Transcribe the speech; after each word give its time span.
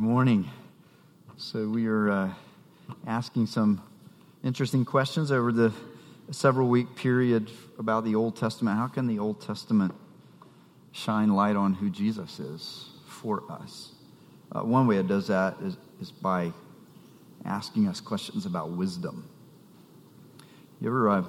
Morning. 0.00 0.48
So, 1.38 1.66
we 1.68 1.88
are 1.88 2.08
uh, 2.08 2.30
asking 3.08 3.46
some 3.46 3.82
interesting 4.44 4.84
questions 4.84 5.32
over 5.32 5.50
the 5.50 5.72
several 6.30 6.68
week 6.68 6.94
period 6.94 7.50
about 7.80 8.04
the 8.04 8.14
Old 8.14 8.36
Testament. 8.36 8.76
How 8.76 8.86
can 8.86 9.08
the 9.08 9.18
Old 9.18 9.40
Testament 9.40 9.92
shine 10.92 11.34
light 11.34 11.56
on 11.56 11.74
who 11.74 11.90
Jesus 11.90 12.38
is 12.38 12.90
for 13.08 13.42
us? 13.50 13.90
Uh, 14.52 14.60
one 14.60 14.86
way 14.86 14.98
it 14.98 15.08
does 15.08 15.26
that 15.26 15.56
is, 15.64 15.76
is 16.00 16.12
by 16.12 16.52
asking 17.44 17.88
us 17.88 18.00
questions 18.00 18.46
about 18.46 18.70
wisdom. 18.70 19.28
You 20.80 20.90
ever, 20.90 21.08
uh, 21.08 21.20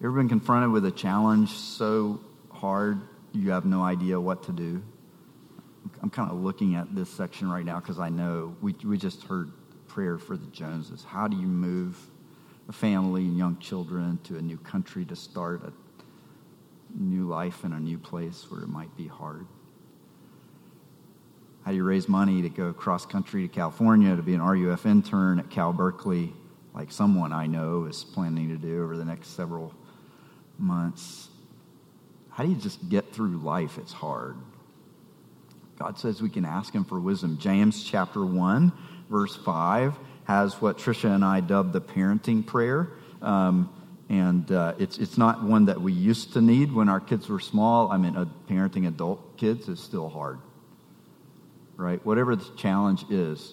you 0.00 0.08
ever 0.08 0.16
been 0.16 0.28
confronted 0.28 0.72
with 0.72 0.84
a 0.84 0.90
challenge 0.90 1.50
so 1.50 2.18
hard 2.50 3.00
you 3.32 3.52
have 3.52 3.64
no 3.64 3.84
idea 3.84 4.20
what 4.20 4.42
to 4.46 4.52
do? 4.52 4.82
I'm 6.02 6.10
kind 6.10 6.30
of 6.30 6.38
looking 6.38 6.74
at 6.74 6.94
this 6.94 7.08
section 7.10 7.50
right 7.50 7.64
now 7.64 7.80
because 7.80 7.98
I 7.98 8.08
know 8.08 8.56
we, 8.60 8.74
we 8.84 8.98
just 8.98 9.22
heard 9.24 9.52
prayer 9.88 10.18
for 10.18 10.36
the 10.36 10.46
Joneses. 10.46 11.04
How 11.04 11.28
do 11.28 11.36
you 11.36 11.46
move 11.46 11.98
a 12.68 12.72
family 12.72 13.22
and 13.22 13.36
young 13.36 13.58
children 13.58 14.18
to 14.24 14.36
a 14.38 14.42
new 14.42 14.58
country 14.58 15.04
to 15.06 15.16
start 15.16 15.62
a 15.64 15.72
new 16.94 17.26
life 17.26 17.64
in 17.64 17.72
a 17.72 17.80
new 17.80 17.98
place 17.98 18.46
where 18.50 18.62
it 18.62 18.68
might 18.68 18.96
be 18.96 19.06
hard? 19.06 19.46
How 21.64 21.70
do 21.70 21.76
you 21.76 21.84
raise 21.84 22.08
money 22.08 22.42
to 22.42 22.48
go 22.48 22.72
cross 22.72 23.06
country 23.06 23.46
to 23.46 23.48
California 23.48 24.16
to 24.16 24.22
be 24.22 24.34
an 24.34 24.42
RUF 24.42 24.84
intern 24.84 25.38
at 25.38 25.50
Cal 25.50 25.72
Berkeley, 25.72 26.32
like 26.74 26.90
someone 26.90 27.32
I 27.32 27.46
know 27.46 27.84
is 27.84 28.02
planning 28.02 28.48
to 28.48 28.56
do 28.56 28.82
over 28.82 28.96
the 28.96 29.04
next 29.04 29.36
several 29.36 29.72
months? 30.58 31.28
How 32.30 32.44
do 32.44 32.50
you 32.50 32.56
just 32.56 32.88
get 32.88 33.12
through 33.12 33.38
life? 33.38 33.78
It's 33.78 33.92
hard. 33.92 34.36
God 35.82 35.98
says 35.98 36.22
we 36.22 36.30
can 36.30 36.44
ask 36.44 36.72
Him 36.72 36.84
for 36.84 37.00
wisdom. 37.00 37.38
James 37.38 37.82
chapter 37.82 38.24
1, 38.24 38.72
verse 39.10 39.34
5 39.34 39.98
has 40.26 40.54
what 40.62 40.78
Trisha 40.78 41.12
and 41.12 41.24
I 41.24 41.40
dubbed 41.40 41.72
the 41.72 41.80
parenting 41.80 42.46
prayer. 42.46 42.90
Um, 43.20 43.68
and 44.08 44.52
uh, 44.52 44.74
it's, 44.78 44.98
it's 44.98 45.18
not 45.18 45.42
one 45.42 45.64
that 45.64 45.80
we 45.80 45.92
used 45.92 46.34
to 46.34 46.40
need 46.40 46.70
when 46.70 46.88
our 46.88 47.00
kids 47.00 47.28
were 47.28 47.40
small. 47.40 47.90
I 47.90 47.96
mean, 47.96 48.16
uh, 48.16 48.26
parenting 48.48 48.86
adult 48.86 49.36
kids 49.36 49.68
is 49.68 49.80
still 49.80 50.08
hard, 50.08 50.38
right? 51.74 52.04
Whatever 52.06 52.36
the 52.36 52.48
challenge 52.56 53.04
is, 53.10 53.52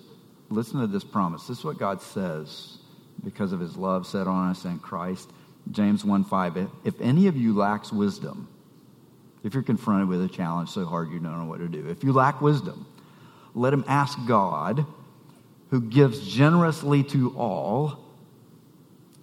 listen 0.50 0.81
to 0.81 0.88
this 0.88 1.03
promise. 1.03 1.47
This 1.47 1.57
is 1.57 1.66
what 1.66 1.80
God 1.80 2.00
says 2.00 2.77
because 3.23 3.53
of 3.53 3.59
his 3.59 3.75
love 3.75 4.05
set 4.05 4.27
on 4.27 4.52
us 4.52 4.66
in 4.66 4.77
Christ. 4.77 5.31
James 5.72 6.05
1 6.05 6.25
5. 6.25 6.69
If 6.83 7.02
any 7.02 7.25
of 7.25 7.35
you 7.35 7.55
lacks 7.55 7.91
wisdom, 7.91 8.50
if 9.43 9.53
you're 9.53 9.63
confronted 9.63 10.09
with 10.09 10.23
a 10.23 10.27
challenge 10.27 10.69
so 10.69 10.85
hard 10.85 11.09
you 11.11 11.19
don't 11.19 11.37
know 11.37 11.45
what 11.45 11.59
to 11.59 11.67
do, 11.67 11.87
if 11.87 12.03
you 12.03 12.13
lack 12.13 12.41
wisdom, 12.41 12.85
let 13.55 13.73
him 13.73 13.83
ask 13.87 14.17
God, 14.27 14.85
who 15.69 15.81
gives 15.81 16.27
generously 16.27 17.03
to 17.03 17.35
all 17.37 17.99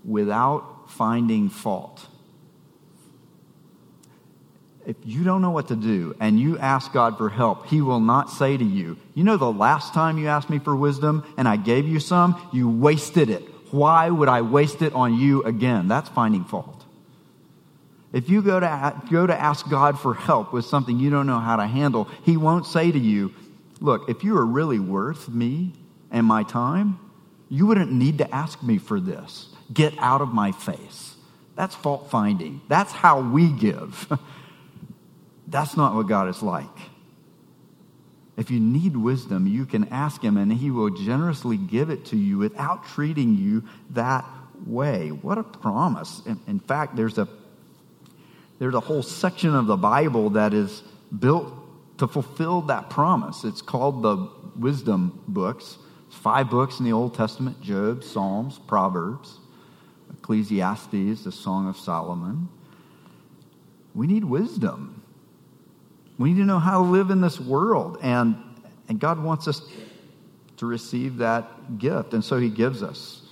without 0.05 0.91
finding 0.91 1.48
fault. 1.48 2.06
If 4.87 4.97
you 5.05 5.25
don't 5.25 5.42
know 5.42 5.50
what 5.50 5.69
to 5.69 5.77
do 5.77 6.14
and 6.20 6.39
you 6.39 6.59
ask 6.59 6.92
God 6.92 7.19
for 7.19 7.28
help, 7.28 7.67
He 7.67 7.81
will 7.81 7.98
not 7.98 8.31
say 8.31 8.56
to 8.56 8.64
you, 8.64 8.97
You 9.14 9.25
know, 9.25 9.37
the 9.37 9.50
last 9.50 9.92
time 9.92 10.17
you 10.17 10.28
asked 10.28 10.48
me 10.48 10.61
for 10.61 10.77
wisdom 10.77 11.25
and 11.37 11.48
I 11.48 11.56
gave 11.56 11.89
you 11.89 11.98
some, 11.98 12.41
you 12.53 12.69
wasted 12.69 13.28
it. 13.28 13.42
Why 13.72 14.09
would 14.09 14.28
I 14.28 14.42
waste 14.42 14.83
it 14.83 14.92
on 14.92 15.19
you 15.19 15.42
again? 15.42 15.89
That's 15.89 16.09
finding 16.09 16.44
fault. 16.44 16.76
If 18.17 18.31
you 18.31 18.41
go 18.41 18.59
to, 18.59 19.03
go 19.11 19.27
to 19.27 19.39
ask 19.39 19.69
God 19.69 20.00
for 20.00 20.14
help 20.14 20.50
with 20.50 20.64
something 20.64 20.98
you 20.98 21.11
don't 21.11 21.27
know 21.27 21.39
how 21.39 21.56
to 21.56 21.67
handle, 21.67 22.09
He 22.22 22.39
won't 22.39 22.64
say 22.64 22.91
to 22.91 22.98
you, 22.98 23.34
Look, 23.78 24.09
if 24.09 24.25
you 24.25 24.39
are 24.39 24.47
really 24.47 24.78
worth 24.78 25.28
me 25.28 25.75
and 26.11 26.27
my 26.27 26.42
time, 26.42 26.98
you 27.50 27.67
wouldn't 27.67 27.92
need 27.92 28.17
to 28.19 28.34
ask 28.34 28.62
me 28.62 28.78
for 28.78 29.00
this. 29.00 29.50
Get 29.70 29.92
out 29.98 30.22
of 30.22 30.33
my 30.33 30.53
face. 30.53 31.14
That's 31.56 31.75
fault 31.75 32.09
finding. 32.11 32.62
That's 32.69 32.91
how 32.91 33.21
we 33.21 33.50
give. 33.50 34.10
That's 35.47 35.76
not 35.76 35.94
what 35.94 36.09
God 36.09 36.31
is 36.31 36.43
like. 36.43 36.65
If 38.38 38.50
you 38.50 38.60
need 38.60 38.97
wisdom, 38.97 39.47
you 39.47 39.66
can 39.66 39.88
ask 39.88 40.22
Him 40.22 40.38
and 40.38 40.50
He 40.50 40.71
will 40.71 40.88
generously 40.88 41.59
give 41.59 41.91
it 41.91 42.06
to 42.06 42.16
you 42.16 42.38
without 42.38 42.87
treating 42.87 43.37
you 43.37 43.65
that 43.91 44.25
way. 44.65 45.10
What 45.10 45.37
a 45.37 45.43
promise. 45.43 46.22
In, 46.25 46.41
in 46.47 46.60
fact, 46.60 46.97
there's 46.97 47.19
a 47.19 47.28
there's 48.59 48.75
a 48.75 48.81
whole 48.81 49.03
section 49.03 49.55
of 49.55 49.67
the 49.67 49.77
Bible 49.77 50.31
that 50.31 50.55
is 50.55 50.83
built 51.17 51.53
to 51.99 52.06
fulfill 52.06 52.62
that 52.62 52.91
promise. 52.91 53.44
It's 53.44 53.62
called 53.62 54.03
the 54.03 54.31
wisdom 54.59 55.22
books. 55.28 55.78
It's 56.06 56.17
five 56.17 56.50
books 56.50 56.78
in 56.78 56.84
the 56.84 56.93
Old 56.93 57.15
Testament 57.15 57.61
Job, 57.61 58.03
Psalms, 58.03 58.59
Proverbs, 58.67 59.39
Ecclesiastes, 60.11 61.25
the 61.25 61.33
Song 61.33 61.69
of 61.69 61.77
Solomon. 61.77 62.49
We 63.94 64.06
need 64.06 64.25
wisdom. 64.25 65.03
We 66.19 66.33
need 66.33 66.41
to 66.41 66.47
know 66.47 66.59
how 66.59 66.83
to 66.83 66.91
live 66.91 67.11
in 67.11 67.21
this 67.21 67.38
world. 67.38 67.99
And, 68.03 68.37
and 68.88 68.99
God 68.99 69.23
wants 69.23 69.49
us 69.49 69.62
to 70.59 70.67
receive 70.67 71.19
that 71.19 71.78
gift. 71.78 72.15
And 72.15 72.25
so 72.25 72.38
He 72.38 72.49
gives 72.49 72.83
us 72.83 73.23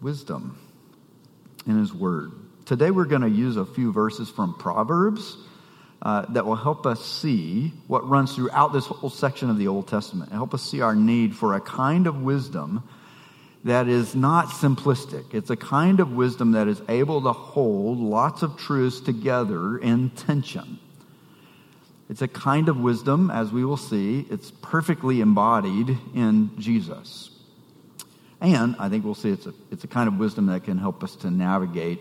wisdom 0.00 0.58
in 1.66 1.78
His 1.78 1.92
Word. 1.92 2.32
Today 2.66 2.90
we're 2.90 3.04
going 3.04 3.22
to 3.22 3.30
use 3.30 3.56
a 3.56 3.64
few 3.64 3.92
verses 3.92 4.28
from 4.28 4.52
Proverbs 4.54 5.36
uh, 6.02 6.26
that 6.30 6.44
will 6.44 6.56
help 6.56 6.84
us 6.84 7.06
see 7.06 7.72
what 7.86 8.08
runs 8.08 8.34
throughout 8.34 8.72
this 8.72 8.86
whole 8.86 9.08
section 9.08 9.50
of 9.50 9.56
the 9.56 9.68
Old 9.68 9.86
Testament, 9.86 10.30
and 10.30 10.36
help 10.36 10.52
us 10.52 10.68
see 10.68 10.80
our 10.80 10.96
need 10.96 11.36
for 11.36 11.54
a 11.54 11.60
kind 11.60 12.08
of 12.08 12.22
wisdom 12.22 12.82
that 13.62 13.86
is 13.86 14.16
not 14.16 14.48
simplistic. 14.48 15.32
It's 15.32 15.48
a 15.48 15.56
kind 15.56 16.00
of 16.00 16.10
wisdom 16.10 16.52
that 16.52 16.66
is 16.66 16.82
able 16.88 17.22
to 17.22 17.32
hold 17.32 18.00
lots 18.00 18.42
of 18.42 18.56
truths 18.56 19.00
together 19.00 19.78
in 19.78 20.10
tension. 20.10 20.80
It's 22.10 22.22
a 22.22 22.28
kind 22.28 22.68
of 22.68 22.78
wisdom, 22.78 23.30
as 23.30 23.52
we 23.52 23.64
will 23.64 23.76
see, 23.76 24.26
it's 24.28 24.50
perfectly 24.50 25.20
embodied 25.20 25.96
in 26.16 26.50
Jesus. 26.58 27.30
And 28.40 28.74
I 28.80 28.88
think 28.88 29.04
we'll 29.04 29.14
see 29.14 29.30
it's 29.30 29.46
a, 29.46 29.54
it's 29.70 29.84
a 29.84 29.88
kind 29.88 30.08
of 30.08 30.18
wisdom 30.18 30.46
that 30.46 30.64
can 30.64 30.78
help 30.78 31.04
us 31.04 31.14
to 31.16 31.30
navigate 31.30 32.00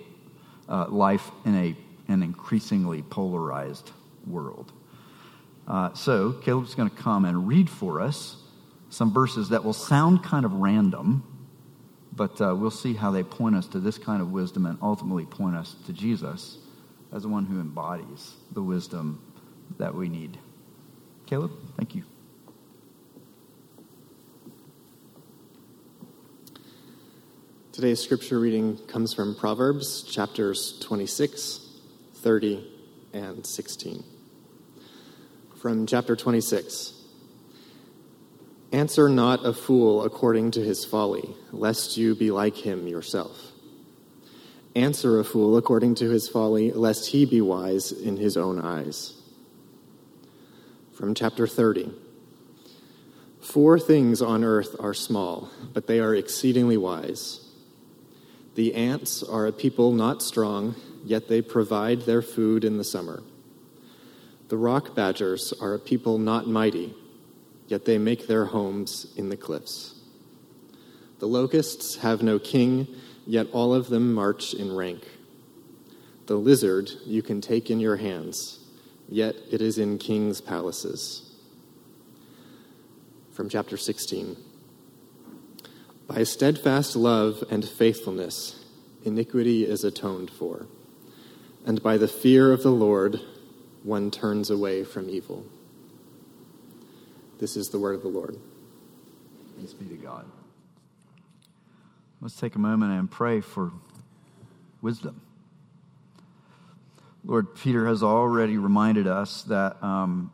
uh, 0.68 0.88
life 0.90 1.32
in 1.46 1.56
a, 1.56 1.76
an 2.12 2.24
increasingly 2.24 3.02
polarized 3.02 3.92
world. 4.28 4.72
Uh, 5.68 5.94
so, 5.94 6.32
Caleb's 6.32 6.76
going 6.76 6.90
to 6.90 6.96
come 6.96 7.26
and 7.26 7.48
read 7.48 7.70
for 7.70 8.00
us 8.00 8.38
some 8.90 9.12
verses 9.12 9.50
that 9.50 9.64
will 9.64 9.74
sound 9.74 10.24
kind 10.24 10.46
of 10.46 10.54
random, 10.54 11.24
but 12.16 12.40
uh, 12.40 12.56
we'll 12.56 12.72
see 12.72 12.94
how 12.94 13.12
they 13.12 13.24
point 13.24 13.56
us 13.56 13.68
to 13.68 13.80
this 13.80 13.98
kind 13.98 14.22
of 14.22 14.32
wisdom 14.32 14.66
and 14.66 14.78
ultimately 14.82 15.26
point 15.26 15.56
us 15.56 15.76
to 15.86 15.94
Jesus 15.94 16.60
as 17.12 17.24
the 17.24 17.30
one 17.30 17.46
who 17.46 17.60
embodies 17.60 18.36
the 18.52 18.62
wisdom 18.62 19.22
that 19.78 19.94
we 19.94 20.08
need. 20.08 20.38
Caleb, 21.26 21.52
thank 21.78 21.96
you. 21.96 22.04
Today's 27.76 28.02
scripture 28.02 28.40
reading 28.40 28.78
comes 28.88 29.14
from 29.14 29.36
Proverbs 29.36 30.04
chapters 30.04 30.80
26, 30.80 31.60
30, 32.14 32.66
and 33.12 33.46
16. 33.46 34.02
From 35.58 35.86
chapter 35.86 36.16
26 36.16 36.94
Answer 38.72 39.10
not 39.10 39.46
a 39.46 39.52
fool 39.52 40.06
according 40.06 40.52
to 40.52 40.62
his 40.62 40.86
folly, 40.86 41.36
lest 41.52 41.98
you 41.98 42.16
be 42.16 42.32
like 42.32 42.56
him 42.56 42.88
yourself. 42.88 43.52
Answer 44.74 45.20
a 45.20 45.26
fool 45.26 45.58
according 45.58 45.96
to 45.96 46.10
his 46.10 46.30
folly, 46.30 46.72
lest 46.72 47.10
he 47.10 47.26
be 47.26 47.42
wise 47.42 47.92
in 47.92 48.16
his 48.16 48.38
own 48.38 48.62
eyes. 48.62 49.22
From 50.94 51.14
chapter 51.14 51.46
30 51.46 51.92
Four 53.42 53.78
things 53.80 54.22
on 54.22 54.46
earth 54.46 54.78
are 54.80 54.94
small, 54.94 55.52
but 55.74 55.88
they 55.88 56.00
are 56.00 56.16
exceedingly 56.16 56.78
wise 56.78 57.45
the 58.56 58.74
ants 58.74 59.22
are 59.22 59.48
a 59.48 59.52
people 59.52 59.92
not 59.92 60.24
strong, 60.24 60.76
yet 61.04 61.28
they 61.28 61.42
provide 61.42 62.02
their 62.02 62.22
food 62.22 62.64
in 62.64 62.78
the 62.78 62.84
summer. 62.84 63.22
The 64.48 64.58
rock 64.58 64.96
badgers 64.96 65.54
are 65.60 65.74
a 65.74 65.80
people 65.80 66.18
not 66.18 66.48
mighty, 66.48 66.94
yet 67.68 67.84
they 67.86 67.98
make 67.98 68.28
their 68.28 68.46
homes 68.46 69.08
in 69.18 69.30
the 69.30 69.38
cliffs. 69.38 69.96
The 71.20 71.28
locusts 71.28 71.98
have 71.98 72.24
no 72.24 72.40
king, 72.40 72.88
yet 73.28 73.48
all 73.52 73.74
of 73.74 73.88
them 73.88 74.14
march 74.14 74.54
in 74.54 74.74
rank. 74.74 75.04
The 76.28 76.36
lizard 76.36 76.92
you 77.06 77.22
can 77.22 77.42
take 77.42 77.70
in 77.70 77.80
your 77.80 77.98
hands, 77.98 78.60
yet 79.10 79.36
it 79.52 79.62
is 79.62 79.78
in 79.78 79.98
kings' 79.98 80.40
palaces. 80.40 81.34
From 83.34 83.50
chapter 83.50 83.76
16. 83.76 84.38
By 86.08 86.24
steadfast 86.24 86.96
love 86.96 87.44
and 87.50 87.68
faithfulness, 87.68 88.64
iniquity 89.04 89.66
is 89.66 89.84
atoned 89.84 90.30
for, 90.30 90.68
and 91.66 91.82
by 91.82 91.98
the 91.98 92.08
fear 92.08 92.52
of 92.52 92.62
the 92.62 92.72
Lord, 92.72 93.20
one 93.82 94.12
turns 94.12 94.52
away 94.52 94.84
from 94.84 95.10
evil. 95.10 95.46
This 97.40 97.58
is 97.58 97.70
the 97.70 97.80
word 97.80 97.96
of 97.96 98.04
the 98.04 98.08
Lord. 98.08 98.38
Thanks 99.58 99.74
be 99.74 99.86
to 99.88 99.96
God. 99.96 100.26
Let's 102.22 102.36
take 102.36 102.56
a 102.56 102.60
moment 102.60 102.94
and 102.94 103.10
pray 103.10 103.42
for 103.42 103.72
wisdom. 104.84 105.22
Lord, 107.24 107.56
Peter 107.56 107.88
has 107.88 108.04
already 108.04 108.58
reminded 108.58 109.08
us 109.08 109.42
that 109.44 109.82
um, 109.84 110.32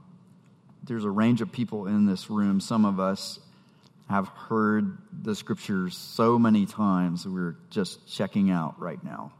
there's 0.83 1.05
a 1.05 1.09
range 1.09 1.39
of 1.39 1.51
people 1.53 1.87
in 1.87 2.05
this 2.05 2.29
room. 2.29 2.59
Some 2.59 2.83
of 2.83 2.99
us 2.99 3.39
have 4.11 4.27
heard 4.27 4.97
the 5.23 5.33
scriptures 5.33 5.97
so 5.97 6.37
many 6.37 6.65
times, 6.65 7.25
we're 7.25 7.55
just 7.69 8.05
checking 8.13 8.51
out 8.51 8.79
right 8.79 9.01
now. 9.03 9.31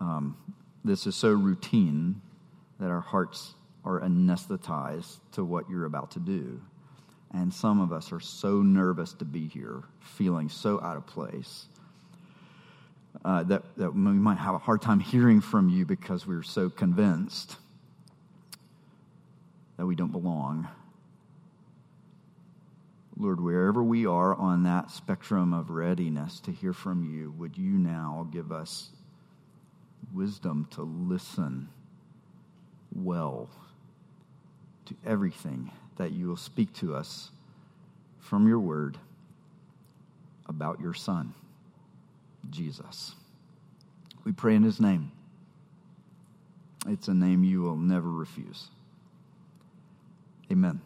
Um, 0.00 0.36
this 0.84 1.06
is 1.06 1.16
so 1.16 1.30
routine 1.32 2.20
that 2.78 2.90
our 2.90 3.00
hearts 3.00 3.54
are 3.84 4.00
anesthetized 4.00 5.18
to 5.32 5.44
what 5.44 5.70
you're 5.70 5.86
about 5.86 6.10
to 6.12 6.20
do. 6.20 6.60
And 7.32 7.52
some 7.52 7.80
of 7.80 7.90
us 7.90 8.12
are 8.12 8.20
so 8.20 8.62
nervous 8.62 9.14
to 9.14 9.24
be 9.24 9.48
here, 9.48 9.82
feeling 10.00 10.50
so 10.50 10.78
out 10.82 10.98
of 10.98 11.06
place, 11.06 11.68
uh, 13.24 13.44
that, 13.44 13.62
that 13.78 13.94
we 13.94 14.00
might 14.00 14.38
have 14.38 14.54
a 14.54 14.58
hard 14.58 14.82
time 14.82 15.00
hearing 15.00 15.40
from 15.40 15.70
you 15.70 15.86
because 15.86 16.26
we're 16.26 16.42
so 16.42 16.68
convinced 16.68 17.56
that 19.78 19.86
we 19.86 19.94
don't 19.94 20.12
belong. 20.12 20.68
Lord, 23.18 23.40
wherever 23.40 23.82
we 23.82 24.06
are 24.06 24.34
on 24.34 24.62
that 24.62 24.90
spectrum 24.92 25.52
of 25.52 25.70
readiness 25.70 26.38
to 26.40 26.52
hear 26.52 26.72
from 26.72 27.04
you, 27.04 27.32
would 27.36 27.58
you 27.58 27.72
now 27.72 28.28
give 28.32 28.52
us 28.52 28.90
wisdom 30.14 30.68
to 30.70 30.82
listen 30.82 31.68
well 32.94 33.50
to 34.86 34.94
everything 35.04 35.70
that 35.96 36.12
you 36.12 36.28
will 36.28 36.36
speak 36.36 36.72
to 36.74 36.94
us 36.94 37.30
from 38.20 38.46
your 38.46 38.60
word 38.60 38.96
about 40.46 40.80
your 40.80 40.94
Son, 40.94 41.34
Jesus. 42.50 43.14
We 44.24 44.32
pray 44.32 44.54
in 44.54 44.62
his 44.62 44.80
name. 44.80 45.10
It's 46.86 47.08
a 47.08 47.14
name 47.14 47.42
you 47.42 47.62
will 47.62 47.76
never 47.76 48.10
refuse. 48.10 48.68
Amen. 50.50 50.80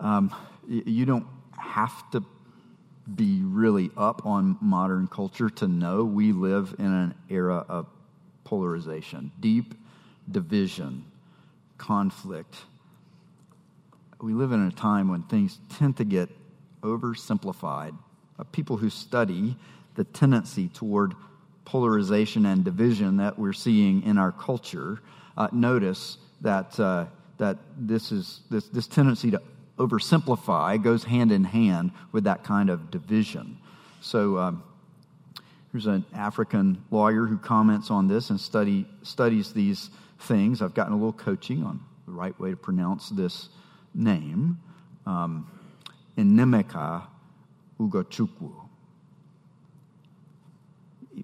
Um, 0.00 0.34
you 0.66 1.04
don't 1.04 1.26
have 1.58 2.10
to 2.12 2.24
be 3.14 3.42
really 3.42 3.90
up 3.96 4.24
on 4.24 4.56
modern 4.60 5.06
culture 5.06 5.50
to 5.50 5.68
know 5.68 6.04
we 6.04 6.32
live 6.32 6.74
in 6.78 6.86
an 6.86 7.14
era 7.28 7.64
of 7.68 7.86
polarization, 8.44 9.30
deep 9.40 9.74
division, 10.30 11.04
conflict. 11.76 12.56
We 14.20 14.32
live 14.32 14.52
in 14.52 14.66
a 14.66 14.70
time 14.70 15.08
when 15.08 15.22
things 15.24 15.58
tend 15.78 15.96
to 15.98 16.04
get 16.04 16.30
oversimplified. 16.82 17.96
Uh, 18.38 18.44
people 18.52 18.76
who 18.76 18.90
study 18.90 19.56
the 19.96 20.04
tendency 20.04 20.68
toward 20.68 21.14
polarization 21.64 22.46
and 22.46 22.64
division 22.64 23.18
that 23.18 23.38
we're 23.38 23.52
seeing 23.52 24.02
in 24.02 24.18
our 24.18 24.32
culture 24.32 25.00
uh, 25.36 25.48
notice 25.52 26.18
that, 26.40 26.78
uh, 26.80 27.06
that 27.38 27.58
this, 27.76 28.12
is, 28.12 28.40
this, 28.50 28.66
this 28.68 28.86
tendency 28.86 29.30
to 29.30 29.40
oversimplify 29.80 30.82
goes 30.82 31.04
hand 31.04 31.32
in 31.32 31.44
hand 31.44 31.92
with 32.12 32.24
that 32.24 32.44
kind 32.44 32.68
of 32.68 32.90
division. 32.90 33.56
So 34.00 34.38
um, 34.38 34.62
here's 35.72 35.86
an 35.86 36.04
African 36.14 36.84
lawyer 36.90 37.24
who 37.24 37.38
comments 37.38 37.90
on 37.90 38.06
this 38.06 38.30
and 38.30 38.38
study, 38.38 38.86
studies 39.02 39.52
these 39.52 39.90
things. 40.20 40.60
I've 40.60 40.74
gotten 40.74 40.92
a 40.92 40.96
little 40.96 41.12
coaching 41.12 41.64
on 41.64 41.80
the 42.06 42.12
right 42.12 42.38
way 42.38 42.50
to 42.50 42.56
pronounce 42.56 43.08
this 43.08 43.48
name. 43.94 44.58
Um, 45.06 45.50
Enemeka 46.16 47.04
Ugochukwu. 47.80 48.52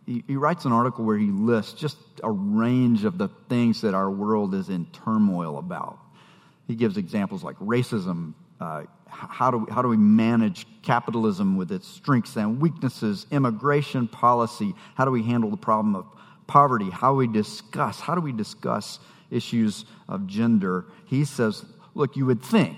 He, 0.06 0.24
he 0.26 0.36
writes 0.36 0.64
an 0.64 0.72
article 0.72 1.04
where 1.04 1.18
he 1.18 1.26
lists 1.26 1.78
just 1.78 1.96
a 2.22 2.30
range 2.30 3.04
of 3.04 3.18
the 3.18 3.28
things 3.48 3.82
that 3.82 3.94
our 3.94 4.10
world 4.10 4.54
is 4.54 4.68
in 4.68 4.86
turmoil 4.86 5.58
about. 5.58 5.98
He 6.66 6.74
gives 6.74 6.96
examples 6.96 7.44
like 7.44 7.56
racism, 7.58 8.34
uh, 8.60 8.82
how, 9.08 9.50
do 9.50 9.58
we, 9.58 9.72
how 9.72 9.82
do 9.82 9.88
we 9.88 9.96
manage 9.96 10.66
capitalism 10.82 11.56
with 11.56 11.72
its 11.72 11.86
strengths 11.86 12.36
and 12.36 12.60
weaknesses, 12.60 13.26
immigration 13.30 14.08
policy, 14.08 14.74
how 14.94 15.04
do 15.04 15.10
we 15.10 15.22
handle 15.22 15.50
the 15.50 15.56
problem 15.56 15.94
of 15.94 16.06
poverty, 16.46 16.90
how 16.90 17.14
we 17.14 17.26
discuss, 17.26 18.00
how 18.00 18.14
do 18.14 18.20
we 18.20 18.32
discuss 18.32 18.98
issues 19.30 19.84
of 20.08 20.26
gender. 20.26 20.86
He 21.06 21.24
says, 21.24 21.64
look, 21.94 22.16
you 22.16 22.26
would 22.26 22.42
think 22.42 22.76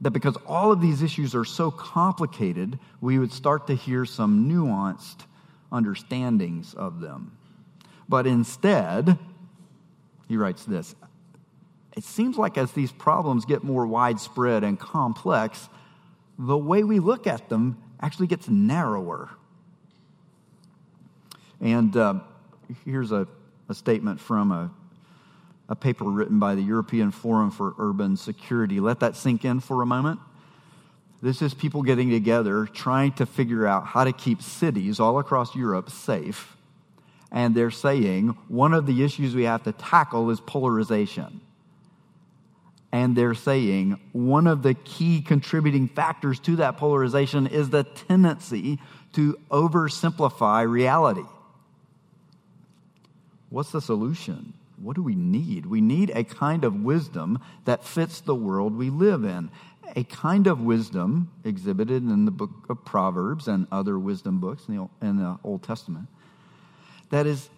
that 0.00 0.10
because 0.10 0.36
all 0.46 0.72
of 0.72 0.80
these 0.80 1.02
issues 1.02 1.34
are 1.34 1.44
so 1.44 1.70
complicated, 1.70 2.78
we 3.00 3.18
would 3.18 3.32
start 3.32 3.66
to 3.66 3.74
hear 3.74 4.04
some 4.04 4.48
nuanced 4.48 5.26
understandings 5.72 6.74
of 6.74 7.00
them. 7.00 7.36
But 8.08 8.26
instead, 8.26 9.18
he 10.28 10.36
writes 10.36 10.64
this 10.64 10.94
it 11.96 12.04
seems 12.04 12.36
like 12.36 12.58
as 12.58 12.72
these 12.72 12.92
problems 12.92 13.46
get 13.46 13.64
more 13.64 13.86
widespread 13.86 14.62
and 14.62 14.78
complex, 14.78 15.68
the 16.38 16.56
way 16.56 16.84
we 16.84 17.00
look 17.00 17.26
at 17.26 17.48
them 17.48 17.82
actually 18.00 18.26
gets 18.26 18.48
narrower. 18.48 19.30
And 21.58 21.96
uh, 21.96 22.20
here's 22.84 23.12
a, 23.12 23.26
a 23.70 23.74
statement 23.74 24.20
from 24.20 24.52
a, 24.52 24.70
a 25.70 25.74
paper 25.74 26.04
written 26.04 26.38
by 26.38 26.54
the 26.54 26.60
European 26.60 27.10
Forum 27.10 27.50
for 27.50 27.74
Urban 27.78 28.18
Security. 28.18 28.78
Let 28.78 29.00
that 29.00 29.16
sink 29.16 29.46
in 29.46 29.60
for 29.60 29.80
a 29.80 29.86
moment. 29.86 30.20
This 31.22 31.40
is 31.40 31.54
people 31.54 31.82
getting 31.82 32.10
together 32.10 32.66
trying 32.66 33.12
to 33.12 33.24
figure 33.24 33.66
out 33.66 33.86
how 33.86 34.04
to 34.04 34.12
keep 34.12 34.42
cities 34.42 35.00
all 35.00 35.18
across 35.18 35.56
Europe 35.56 35.88
safe. 35.88 36.58
And 37.32 37.54
they're 37.54 37.70
saying 37.70 38.28
one 38.48 38.74
of 38.74 38.84
the 38.84 39.02
issues 39.02 39.34
we 39.34 39.44
have 39.44 39.62
to 39.62 39.72
tackle 39.72 40.28
is 40.28 40.40
polarization 40.40 41.40
and 42.92 43.16
they're 43.16 43.34
saying 43.34 44.00
one 44.12 44.46
of 44.46 44.62
the 44.62 44.74
key 44.74 45.20
contributing 45.20 45.88
factors 45.88 46.38
to 46.40 46.56
that 46.56 46.76
polarization 46.76 47.46
is 47.46 47.70
the 47.70 47.84
tendency 47.84 48.78
to 49.12 49.38
oversimplify 49.50 50.68
reality. 50.68 51.24
What's 53.50 53.70
the 53.72 53.80
solution? 53.80 54.54
What 54.76 54.96
do 54.96 55.02
we 55.02 55.14
need? 55.14 55.66
We 55.66 55.80
need 55.80 56.10
a 56.14 56.24
kind 56.24 56.64
of 56.64 56.82
wisdom 56.82 57.38
that 57.64 57.84
fits 57.84 58.20
the 58.20 58.34
world 58.34 58.76
we 58.76 58.90
live 58.90 59.24
in. 59.24 59.50
A 59.94 60.04
kind 60.04 60.46
of 60.46 60.60
wisdom 60.60 61.30
exhibited 61.44 62.02
in 62.02 62.24
the 62.24 62.30
book 62.30 62.50
of 62.68 62.84
Proverbs 62.84 63.48
and 63.48 63.66
other 63.72 63.98
wisdom 63.98 64.40
books 64.40 64.64
in 64.68 64.88
the, 65.00 65.38
Old 65.44 65.62
Testament 65.62 66.08
that 67.10 67.26
is 67.26 67.48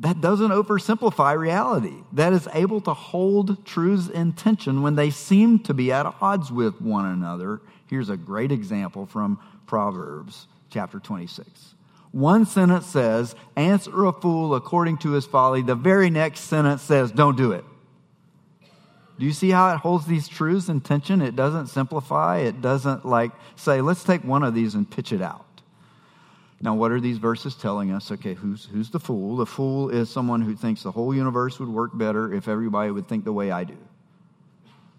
that 0.00 0.20
doesn't 0.20 0.50
oversimplify 0.50 1.36
reality, 1.36 1.94
that 2.12 2.32
is 2.32 2.48
able 2.54 2.80
to 2.80 2.94
hold 2.94 3.64
truths 3.66 4.08
in 4.08 4.32
tension 4.32 4.80
when 4.80 4.96
they 4.96 5.10
seem 5.10 5.58
to 5.60 5.74
be 5.74 5.92
at 5.92 6.06
odds 6.20 6.50
with 6.50 6.80
one 6.80 7.04
another. 7.04 7.60
Here's 7.86 8.08
a 8.08 8.16
great 8.16 8.50
example 8.50 9.04
from 9.04 9.38
Proverbs 9.66 10.46
chapter 10.70 10.98
26. 10.98 11.74
One 12.12 12.46
sentence 12.46 12.86
says, 12.86 13.34
Answer 13.56 14.06
a 14.06 14.12
fool 14.12 14.54
according 14.54 14.98
to 14.98 15.10
his 15.12 15.26
folly. 15.26 15.62
The 15.62 15.74
very 15.74 16.08
next 16.08 16.40
sentence 16.40 16.82
says, 16.82 17.12
Don't 17.12 17.36
do 17.36 17.52
it. 17.52 17.64
Do 19.18 19.26
you 19.26 19.32
see 19.32 19.50
how 19.50 19.70
it 19.74 19.76
holds 19.76 20.06
these 20.06 20.28
truths 20.28 20.70
in 20.70 20.80
tension? 20.80 21.20
It 21.20 21.36
doesn't 21.36 21.66
simplify. 21.66 22.38
It 22.38 22.62
doesn't 22.62 23.04
like 23.04 23.32
say, 23.54 23.82
let's 23.82 24.02
take 24.02 24.24
one 24.24 24.42
of 24.42 24.54
these 24.54 24.74
and 24.74 24.90
pitch 24.90 25.12
it 25.12 25.20
out. 25.20 25.44
Now, 26.62 26.74
what 26.74 26.92
are 26.92 27.00
these 27.00 27.16
verses 27.16 27.54
telling 27.54 27.90
us? 27.90 28.12
Okay, 28.12 28.34
who's, 28.34 28.66
who's 28.66 28.90
the 28.90 29.00
fool? 29.00 29.36
The 29.36 29.46
fool 29.46 29.88
is 29.88 30.10
someone 30.10 30.42
who 30.42 30.54
thinks 30.54 30.82
the 30.82 30.92
whole 30.92 31.14
universe 31.14 31.58
would 31.58 31.70
work 31.70 31.96
better 31.96 32.34
if 32.34 32.48
everybody 32.48 32.90
would 32.90 33.08
think 33.08 33.24
the 33.24 33.32
way 33.32 33.50
I 33.50 33.64
do. 33.64 33.78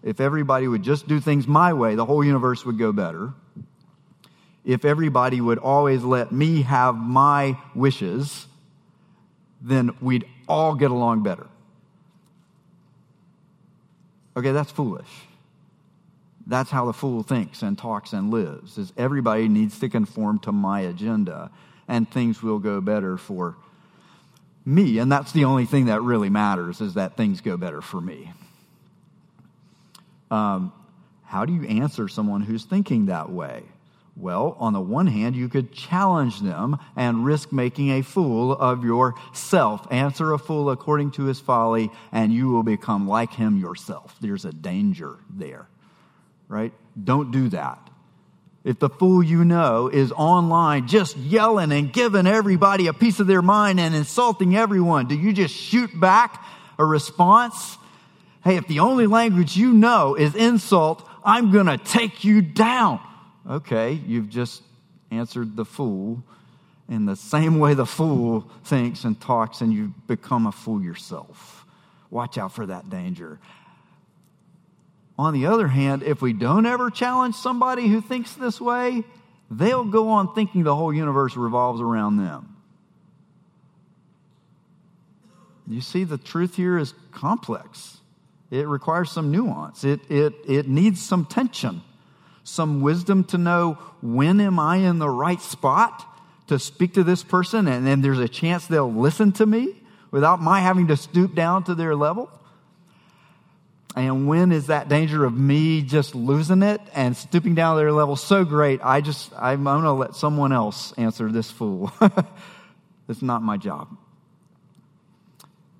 If 0.02 0.20
everybody 0.20 0.66
would 0.66 0.82
just 0.82 1.06
do 1.06 1.20
things 1.20 1.46
my 1.46 1.72
way, 1.72 1.94
the 1.94 2.04
whole 2.04 2.24
universe 2.24 2.64
would 2.64 2.78
go 2.78 2.90
better. 2.90 3.32
If 4.64 4.84
everybody 4.84 5.40
would 5.40 5.58
always 5.58 6.02
let 6.02 6.32
me 6.32 6.62
have 6.62 6.96
my 6.96 7.56
wishes, 7.74 8.48
then 9.60 9.92
we'd 10.00 10.24
all 10.48 10.74
get 10.74 10.90
along 10.90 11.22
better. 11.22 11.46
Okay, 14.36 14.50
that's 14.50 14.72
foolish. 14.72 15.08
That's 16.46 16.70
how 16.70 16.86
the 16.86 16.92
fool 16.92 17.22
thinks 17.22 17.62
and 17.62 17.78
talks 17.78 18.12
and 18.12 18.30
lives. 18.30 18.78
Is 18.78 18.92
everybody 18.96 19.48
needs 19.48 19.78
to 19.80 19.88
conform 19.88 20.38
to 20.40 20.52
my 20.52 20.80
agenda 20.80 21.50
and 21.88 22.10
things 22.10 22.42
will 22.42 22.58
go 22.58 22.80
better 22.80 23.16
for 23.16 23.56
me. 24.64 24.98
And 24.98 25.10
that's 25.10 25.32
the 25.32 25.44
only 25.44 25.66
thing 25.66 25.86
that 25.86 26.02
really 26.02 26.30
matters 26.30 26.80
is 26.80 26.94
that 26.94 27.16
things 27.16 27.40
go 27.40 27.56
better 27.56 27.82
for 27.82 28.00
me. 28.00 28.32
Um, 30.30 30.72
how 31.24 31.44
do 31.44 31.52
you 31.52 31.64
answer 31.64 32.08
someone 32.08 32.42
who's 32.42 32.64
thinking 32.64 33.06
that 33.06 33.30
way? 33.30 33.64
Well, 34.14 34.56
on 34.60 34.74
the 34.74 34.80
one 34.80 35.06
hand, 35.06 35.36
you 35.36 35.48
could 35.48 35.72
challenge 35.72 36.40
them 36.40 36.78
and 36.96 37.24
risk 37.24 37.50
making 37.50 37.90
a 37.90 38.02
fool 38.02 38.52
of 38.52 38.84
yourself. 38.84 39.86
Answer 39.90 40.32
a 40.32 40.38
fool 40.38 40.70
according 40.70 41.12
to 41.12 41.24
his 41.24 41.40
folly, 41.40 41.90
and 42.12 42.32
you 42.32 42.48
will 42.48 42.62
become 42.62 43.08
like 43.08 43.32
him 43.32 43.56
yourself. 43.56 44.14
There's 44.20 44.44
a 44.44 44.52
danger 44.52 45.16
there, 45.30 45.66
right? 46.52 46.72
Don't 47.02 47.30
do 47.30 47.48
that. 47.48 47.78
If 48.62 48.78
the 48.78 48.90
fool 48.90 49.22
you 49.22 49.44
know 49.44 49.88
is 49.88 50.12
online 50.12 50.86
just 50.86 51.16
yelling 51.16 51.72
and 51.72 51.92
giving 51.92 52.26
everybody 52.26 52.86
a 52.86 52.92
piece 52.92 53.18
of 53.18 53.26
their 53.26 53.42
mind 53.42 53.80
and 53.80 53.94
insulting 53.94 54.54
everyone, 54.54 55.08
do 55.08 55.16
you 55.16 55.32
just 55.32 55.54
shoot 55.54 55.98
back 55.98 56.44
a 56.78 56.84
response? 56.84 57.78
Hey, 58.44 58.56
if 58.56 58.68
the 58.68 58.80
only 58.80 59.06
language 59.06 59.56
you 59.56 59.72
know 59.72 60.14
is 60.14 60.36
insult, 60.36 61.08
I'm 61.24 61.50
going 61.50 61.66
to 61.66 61.78
take 61.78 62.22
you 62.22 62.42
down. 62.42 63.00
Okay, 63.48 63.92
you've 64.06 64.28
just 64.28 64.62
answered 65.10 65.56
the 65.56 65.64
fool 65.64 66.22
in 66.88 67.06
the 67.06 67.16
same 67.16 67.58
way 67.58 67.74
the 67.74 67.86
fool 67.86 68.48
thinks 68.64 69.04
and 69.04 69.18
talks, 69.20 69.62
and 69.62 69.72
you've 69.72 70.06
become 70.06 70.46
a 70.46 70.52
fool 70.52 70.82
yourself. 70.82 71.64
Watch 72.10 72.36
out 72.36 72.52
for 72.52 72.66
that 72.66 72.90
danger. 72.90 73.38
On 75.18 75.34
the 75.34 75.46
other 75.46 75.68
hand, 75.68 76.02
if 76.02 76.22
we 76.22 76.32
don't 76.32 76.66
ever 76.66 76.90
challenge 76.90 77.34
somebody 77.34 77.86
who 77.88 78.00
thinks 78.00 78.32
this 78.32 78.60
way, 78.60 79.04
they'll 79.50 79.84
go 79.84 80.08
on 80.08 80.34
thinking 80.34 80.62
the 80.62 80.74
whole 80.74 80.92
universe 80.92 81.36
revolves 81.36 81.80
around 81.80 82.16
them. 82.16 82.56
You 85.68 85.80
see, 85.80 86.04
the 86.04 86.18
truth 86.18 86.56
here 86.56 86.78
is 86.78 86.94
complex. 87.12 87.98
It 88.50 88.66
requires 88.66 89.10
some 89.10 89.30
nuance. 89.30 89.84
It, 89.84 90.00
it, 90.10 90.34
it 90.46 90.68
needs 90.68 91.00
some 91.00 91.24
tension, 91.24 91.82
some 92.44 92.80
wisdom 92.80 93.24
to 93.24 93.38
know 93.38 93.78
when 94.02 94.40
am 94.40 94.58
I 94.58 94.76
in 94.76 94.98
the 94.98 95.08
right 95.08 95.40
spot 95.40 96.06
to 96.48 96.58
speak 96.58 96.94
to 96.94 97.04
this 97.04 97.22
person, 97.22 97.68
and 97.68 97.86
then 97.86 98.02
there's 98.02 98.18
a 98.18 98.28
chance 98.28 98.66
they'll 98.66 98.92
listen 98.92 99.32
to 99.32 99.46
me 99.46 99.74
without 100.10 100.40
my 100.40 100.60
having 100.60 100.88
to 100.88 100.96
stoop 100.96 101.34
down 101.34 101.64
to 101.64 101.74
their 101.74 101.94
level. 101.94 102.30
And 103.94 104.26
when 104.26 104.52
is 104.52 104.68
that 104.68 104.88
danger 104.88 105.24
of 105.24 105.36
me 105.36 105.82
just 105.82 106.14
losing 106.14 106.62
it 106.62 106.80
and 106.94 107.14
stooping 107.14 107.54
down 107.54 107.76
to 107.76 107.80
their 107.80 107.92
level 107.92 108.16
so 108.16 108.44
great, 108.44 108.80
I 108.82 109.02
just, 109.02 109.30
I'm, 109.38 109.64
going 109.64 109.82
to 109.82 109.92
let 109.92 110.14
someone 110.14 110.52
else 110.52 110.92
answer 110.96 111.30
this 111.30 111.50
fool. 111.50 111.92
it's 113.08 113.20
not 113.20 113.42
my 113.42 113.58
job. 113.58 113.94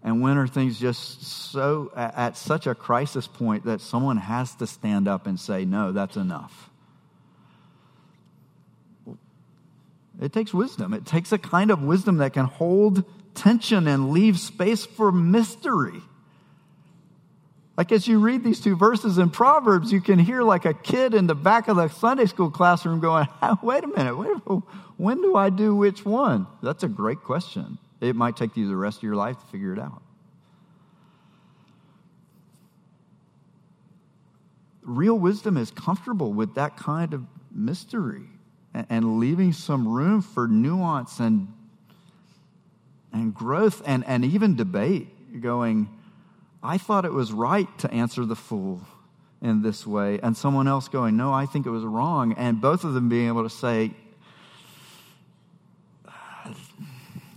And 0.05 0.21
when 0.21 0.37
are 0.37 0.47
things 0.47 0.79
just 0.79 1.23
so, 1.23 1.91
at 1.97 2.37
such 2.37 2.67
a 2.67 2.75
crisis 2.75 3.27
point 3.27 3.65
that 3.65 3.81
someone 3.81 4.19
has 4.19 4.55
to 4.57 4.67
stand 4.67 5.09
up 5.09 5.27
and 5.27 5.41
say, 5.41 5.65
no, 5.65 5.93
that's 5.93 6.17
enough? 6.17 6.71
It 10.21 10.33
takes 10.33 10.53
wisdom. 10.53 10.93
It 10.93 11.07
takes 11.07 11.33
a 11.33 11.39
kind 11.39 11.71
of 11.71 11.83
wisdom 11.83 12.19
that 12.19 12.35
can 12.35 12.45
hold 12.45 13.05
tension 13.35 13.89
and 13.89 14.11
leave 14.11 14.39
space 14.39 14.85
for 14.85 15.11
mystery. 15.11 16.03
Like 17.77 17.91
as 17.91 18.07
you 18.07 18.19
read 18.19 18.45
these 18.45 18.61
two 18.61 18.77
verses 18.77 19.19
in 19.19 19.31
Proverbs, 19.31 19.93
you 19.93 20.01
can 20.01 20.19
hear 20.19 20.43
like 20.43 20.67
a 20.67 20.75
kid 20.75 21.15
in 21.15 21.27
the 21.27 21.35
back 21.35 21.69
of 21.69 21.77
the 21.77 21.89
Sunday 21.89 22.27
school 22.27 22.51
classroom 22.51 23.01
going, 23.01 23.27
wait 23.63 23.83
a 23.83 23.87
minute, 23.87 24.17
wait, 24.17 24.37
when 24.99 25.23
do 25.23 25.37
I 25.37 25.49
do 25.49 25.75
which 25.75 26.05
one? 26.05 26.47
That's 26.63 26.83
a 26.83 26.89
great 26.89 27.23
question. 27.23 27.79
It 28.01 28.15
might 28.15 28.37
take 28.37 28.57
you 28.57 28.69
the 28.69 28.77
rest 28.77 28.99
of 28.99 29.05
your 29.05 29.17
life 29.17 29.39
to 29.39 29.47
figure 29.47 29.73
it 29.73 29.79
out. 29.79 30.03
Real 34.83 35.19
wisdom 35.19 35.57
is 35.57 35.71
comfortable 35.71 36.33
with 36.33 36.55
that 36.57 36.77
kind 36.77 37.15
of 37.15 37.25
mystery 37.51 38.25
and 38.75 39.19
leaving 39.19 39.53
some 39.53 39.87
room 39.87 40.21
for 40.21 40.49
nuance 40.49 41.21
and, 41.21 41.49
and 43.13 43.35
growth 43.35 43.81
and, 43.87 44.05
and 44.07 44.25
even 44.25 44.57
debate, 44.57 45.41
going, 45.41 45.89
I 46.63 46.79
thought 46.79 47.05
it 47.05 47.13
was 47.13 47.33
right 47.33 47.67
to 47.79 47.91
answer 47.91 48.25
the 48.25 48.37
fool 48.37 48.83
in 49.41 49.63
this 49.63 49.85
way, 49.87 50.21
and 50.23 50.37
someone 50.37 50.69
else 50.69 50.89
going, 50.89 51.17
No, 51.17 51.33
I 51.33 51.47
think 51.47 51.67
it 51.67 51.71
was 51.71 51.85
wrong. 51.85 52.35
And 52.35 52.61
both 52.61 52.85
of 52.85 52.95
them 52.95 53.09
being 53.09 53.27
able 53.27 53.43
to 53.43 53.51
say, 53.51 53.91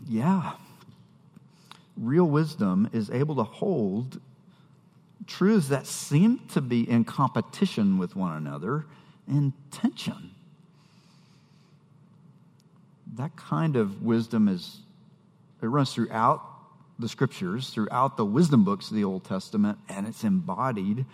Yeah, 0.08 0.54
real 1.98 2.26
wisdom 2.26 2.90
is 2.94 3.10
able 3.10 3.36
to 3.38 3.44
hold 3.44 4.22
truths 5.26 5.70
that 5.70 5.88
seem 5.88 6.40
to 6.50 6.62
be 6.62 6.88
in 6.88 7.04
competition 7.04 7.98
with 7.98 8.16
one 8.16 8.36
another 8.38 8.86
in 9.28 9.54
tension. 9.72 10.32
That 13.16 13.36
kind 13.36 13.76
of 13.76 14.04
wisdom 14.04 14.48
is, 14.48 14.78
it 15.62 15.66
runs 15.66 15.94
throughout 15.94 16.44
the 16.98 17.10
scriptures, 17.10 17.70
throughout 17.70 18.18
the 18.18 18.26
wisdom 18.26 18.64
books 18.64 18.90
of 18.90 18.96
the 18.96 19.04
Old 19.04 19.24
Testament, 19.24 19.78
and 19.90 20.08
it's 20.08 20.24
embodied 20.24 21.06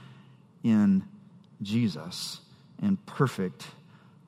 in 0.64 1.04
Jesus 1.62 2.40
in 2.82 2.98
perfect 3.06 3.68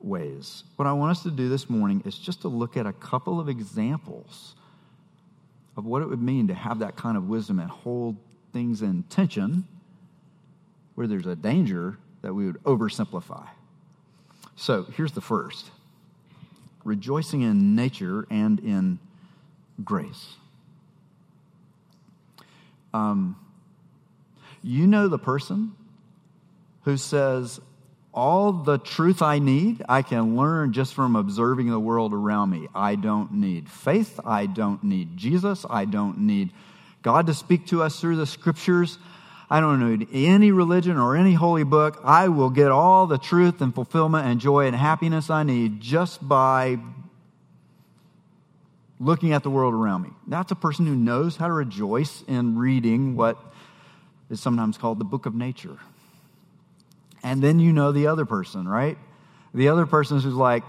ways. 0.00 0.64
What 0.76 0.86
I 0.86 0.92
want 0.92 1.12
us 1.12 1.22
to 1.22 1.30
do 1.30 1.48
this 1.48 1.70
morning 1.70 2.02
is 2.04 2.18
just 2.18 2.42
to 2.42 2.48
look 2.48 2.76
at 2.76 2.86
a 2.86 2.92
couple 2.92 3.40
of 3.40 3.48
examples 3.48 4.54
of 5.76 5.84
what 5.84 6.02
it 6.02 6.08
would 6.08 6.22
mean 6.22 6.48
to 6.48 6.54
have 6.54 6.80
that 6.80 6.96
kind 6.96 7.16
of 7.16 7.28
wisdom 7.28 7.58
and 7.58 7.70
hold 7.70 8.16
things 8.52 8.82
in 8.82 9.02
tension 9.04 9.64
where 10.94 11.06
there's 11.06 11.26
a 11.26 11.34
danger 11.34 11.98
that 12.22 12.32
we 12.32 12.46
would 12.46 12.62
oversimplify. 12.62 13.46
So 14.56 14.84
here's 14.96 15.12
the 15.12 15.20
first 15.20 15.70
rejoicing 16.84 17.40
in 17.40 17.74
nature 17.74 18.26
and 18.30 18.60
in 18.60 18.98
grace. 19.82 20.36
Um, 22.94 23.36
you 24.62 24.86
know 24.86 25.08
the 25.08 25.18
person 25.18 25.72
who 26.84 26.96
says, 26.96 27.60
All 28.14 28.52
the 28.52 28.78
truth 28.78 29.20
I 29.20 29.40
need, 29.40 29.82
I 29.88 30.02
can 30.02 30.36
learn 30.36 30.72
just 30.72 30.94
from 30.94 31.16
observing 31.16 31.68
the 31.68 31.80
world 31.80 32.14
around 32.14 32.50
me. 32.50 32.68
I 32.74 32.94
don't 32.94 33.32
need 33.32 33.68
faith. 33.68 34.20
I 34.24 34.46
don't 34.46 34.82
need 34.84 35.16
Jesus. 35.16 35.66
I 35.68 35.84
don't 35.84 36.20
need 36.20 36.50
God 37.02 37.26
to 37.26 37.34
speak 37.34 37.66
to 37.66 37.82
us 37.82 38.00
through 38.00 38.16
the 38.16 38.26
scriptures. 38.26 38.96
I 39.50 39.60
don't 39.60 39.86
need 39.86 40.08
any 40.12 40.52
religion 40.52 40.96
or 40.96 41.16
any 41.16 41.34
holy 41.34 41.64
book. 41.64 42.00
I 42.02 42.28
will 42.28 42.48
get 42.48 42.70
all 42.70 43.06
the 43.06 43.18
truth 43.18 43.60
and 43.60 43.74
fulfillment 43.74 44.26
and 44.26 44.40
joy 44.40 44.66
and 44.66 44.76
happiness 44.76 45.28
I 45.28 45.42
need 45.42 45.80
just 45.80 46.26
by 46.26 46.78
looking 49.04 49.32
at 49.32 49.42
the 49.42 49.50
world 49.50 49.74
around 49.74 50.02
me. 50.02 50.10
That's 50.26 50.50
a 50.52 50.56
person 50.56 50.86
who 50.86 50.96
knows 50.96 51.36
how 51.36 51.46
to 51.46 51.52
rejoice 51.52 52.22
in 52.26 52.58
reading 52.58 53.16
what 53.16 53.38
is 54.30 54.40
sometimes 54.40 54.78
called 54.78 54.98
the 54.98 55.04
book 55.04 55.26
of 55.26 55.34
nature. 55.34 55.78
And 57.22 57.42
then 57.42 57.58
you 57.58 57.72
know 57.72 57.92
the 57.92 58.06
other 58.06 58.24
person, 58.24 58.68
right? 58.68 58.98
The 59.52 59.68
other 59.68 59.86
person 59.86 60.20
who's 60.20 60.34
like, 60.34 60.64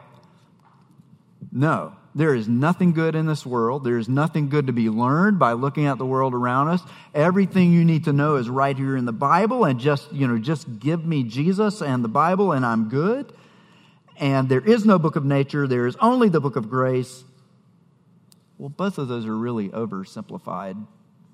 no, 1.52 1.94
there 2.14 2.34
is 2.34 2.48
nothing 2.48 2.94
good 2.94 3.14
in 3.14 3.26
this 3.26 3.46
world. 3.46 3.84
There 3.84 3.98
is 3.98 4.08
nothing 4.08 4.48
good 4.48 4.68
to 4.68 4.74
be 4.74 4.90
learned 4.90 5.38
by 5.38 5.52
looking 5.52 5.86
at 5.86 5.98
the 5.98 6.06
world 6.06 6.34
around 6.34 6.70
us. 6.70 6.82
Everything 7.14 7.74
you 7.74 7.84
need 7.84 8.06
to 8.06 8.14
know 8.14 8.38
is 8.38 8.50
right 8.50 8.76
here 8.76 8.96
in 8.96 9.04
the 9.04 9.12
Bible 9.12 9.66
and 9.66 9.80
just, 9.80 10.12
you 10.14 10.28
know, 10.28 10.38
just 10.38 10.80
give 10.80 11.06
me 11.06 11.24
Jesus 11.24 11.82
and 11.82 12.04
the 12.04 12.10
Bible 12.10 12.54
and 12.54 12.66
I'm 12.66 12.88
good. 12.88 13.34
And 14.18 14.48
there 14.48 14.62
is 14.62 14.86
no 14.86 14.98
book 14.98 15.18
of 15.18 15.26
nature. 15.26 15.68
There 15.68 15.88
is 15.88 15.98
only 15.98 16.30
the 16.30 16.40
book 16.40 16.56
of 16.56 16.70
grace. 16.70 17.26
Well, 18.58 18.70
both 18.70 18.98
of 18.98 19.08
those 19.08 19.26
are 19.26 19.38
really 19.38 19.70
oversimplified 19.70 20.86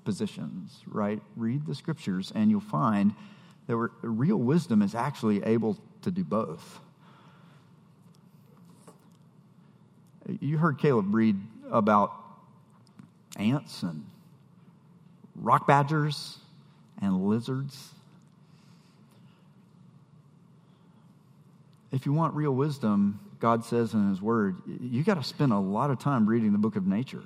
positions, 0.04 0.82
right? 0.86 1.20
Read 1.36 1.66
the 1.66 1.74
scriptures 1.74 2.32
and 2.34 2.50
you'll 2.50 2.60
find 2.60 3.14
that 3.66 3.76
real 4.02 4.38
wisdom 4.38 4.82
is 4.82 4.94
actually 4.94 5.42
able 5.44 5.78
to 6.02 6.10
do 6.10 6.24
both. 6.24 6.80
You 10.40 10.58
heard 10.58 10.78
Caleb 10.78 11.14
read 11.14 11.36
about 11.70 12.12
ants 13.38 13.82
and 13.82 14.04
rock 15.36 15.66
badgers 15.66 16.38
and 17.00 17.24
lizards. 17.24 17.90
If 21.90 22.06
you 22.06 22.12
want 22.12 22.34
real 22.34 22.52
wisdom, 22.52 23.20
God 23.42 23.64
says 23.64 23.92
in 23.92 24.08
His 24.08 24.22
Word, 24.22 24.62
you 24.80 25.02
got 25.02 25.14
to 25.14 25.24
spend 25.24 25.52
a 25.52 25.58
lot 25.58 25.90
of 25.90 25.98
time 25.98 26.28
reading 26.28 26.52
the 26.52 26.58
book 26.58 26.76
of 26.76 26.86
nature. 26.86 27.24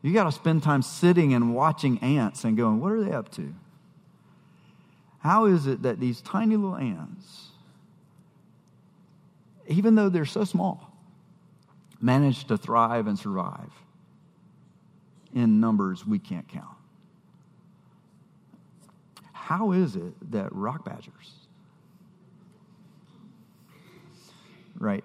You 0.00 0.14
got 0.14 0.24
to 0.24 0.32
spend 0.32 0.62
time 0.62 0.80
sitting 0.80 1.34
and 1.34 1.54
watching 1.54 1.98
ants 1.98 2.42
and 2.44 2.56
going, 2.56 2.80
what 2.80 2.90
are 2.90 3.04
they 3.04 3.12
up 3.12 3.30
to? 3.32 3.54
How 5.18 5.44
is 5.44 5.66
it 5.66 5.82
that 5.82 6.00
these 6.00 6.22
tiny 6.22 6.56
little 6.56 6.76
ants, 6.76 7.48
even 9.66 9.94
though 9.94 10.08
they're 10.08 10.24
so 10.24 10.44
small, 10.44 10.90
manage 12.00 12.46
to 12.46 12.56
thrive 12.56 13.06
and 13.06 13.18
survive 13.18 13.72
in 15.34 15.60
numbers 15.60 16.06
we 16.06 16.18
can't 16.18 16.48
count? 16.48 16.78
How 19.32 19.72
is 19.72 19.96
it 19.96 20.14
that 20.32 20.50
rock 20.54 20.86
badgers, 20.86 21.43
right? 24.84 25.04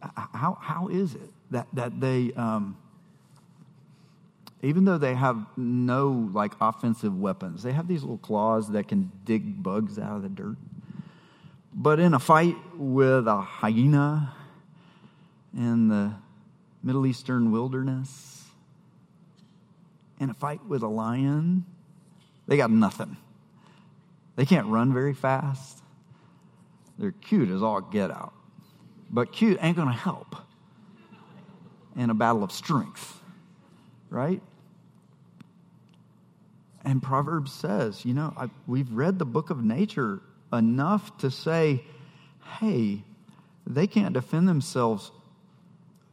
How, 0.00 0.58
how 0.60 0.88
is 0.88 1.14
it 1.14 1.30
that, 1.50 1.68
that 1.72 2.00
they, 2.00 2.32
um, 2.34 2.76
even 4.62 4.84
though 4.84 4.98
they 4.98 5.14
have 5.14 5.46
no 5.56 6.30
like 6.32 6.52
offensive 6.60 7.18
weapons, 7.18 7.62
they 7.62 7.72
have 7.72 7.88
these 7.88 8.02
little 8.02 8.18
claws 8.18 8.70
that 8.72 8.88
can 8.88 9.10
dig 9.24 9.62
bugs 9.62 9.98
out 9.98 10.16
of 10.16 10.22
the 10.22 10.28
dirt. 10.28 10.56
But 11.72 12.00
in 12.00 12.14
a 12.14 12.18
fight 12.18 12.56
with 12.76 13.26
a 13.26 13.40
hyena 13.40 14.34
in 15.56 15.88
the 15.88 16.14
Middle 16.82 17.06
Eastern 17.06 17.50
wilderness, 17.50 18.44
in 20.20 20.30
a 20.30 20.34
fight 20.34 20.64
with 20.66 20.82
a 20.82 20.88
lion, 20.88 21.64
they 22.46 22.56
got 22.56 22.70
nothing. 22.70 23.16
They 24.36 24.44
can't 24.44 24.66
run 24.66 24.92
very 24.92 25.14
fast. 25.14 25.82
They're 26.98 27.12
cute 27.12 27.50
as 27.50 27.62
all 27.62 27.80
get 27.80 28.10
out. 28.10 28.32
But 29.14 29.30
cute 29.30 29.58
ain't 29.62 29.76
going 29.76 29.86
to 29.86 29.94
help 29.94 30.34
in 31.96 32.10
a 32.10 32.14
battle 32.14 32.42
of 32.42 32.50
strength, 32.50 33.20
right? 34.10 34.42
And 36.84 37.00
Proverbs 37.00 37.52
says, 37.52 38.04
you 38.04 38.12
know, 38.12 38.34
I, 38.36 38.50
we've 38.66 38.90
read 38.90 39.20
the 39.20 39.24
book 39.24 39.50
of 39.50 39.62
nature 39.62 40.20
enough 40.52 41.16
to 41.18 41.30
say, 41.30 41.84
hey, 42.58 43.04
they 43.64 43.86
can't 43.86 44.14
defend 44.14 44.48
themselves, 44.48 45.12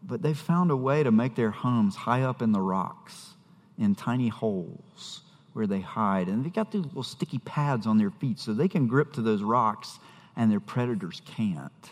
but 0.04 0.22
they've 0.22 0.38
found 0.38 0.70
a 0.70 0.78
way 0.78 1.02
to 1.02 1.10
make 1.10 1.34
their 1.34 1.50
homes 1.50 1.96
high 1.96 2.22
up 2.22 2.44
in 2.44 2.52
the 2.52 2.62
rocks, 2.62 3.32
in 3.80 3.96
tiny 3.96 4.28
holes 4.28 5.22
where 5.54 5.66
they 5.66 5.82
hide. 5.82 6.28
And 6.28 6.46
they've 6.46 6.54
got 6.54 6.72
these 6.72 6.86
little 6.86 7.02
sticky 7.02 7.40
pads 7.40 7.88
on 7.88 7.98
their 7.98 8.12
feet 8.12 8.38
so 8.38 8.54
they 8.54 8.68
can 8.68 8.86
grip 8.86 9.14
to 9.14 9.24
those 9.24 9.42
rocks 9.42 9.98
and 10.36 10.52
their 10.52 10.60
predators 10.60 11.24
can't. 11.26 11.92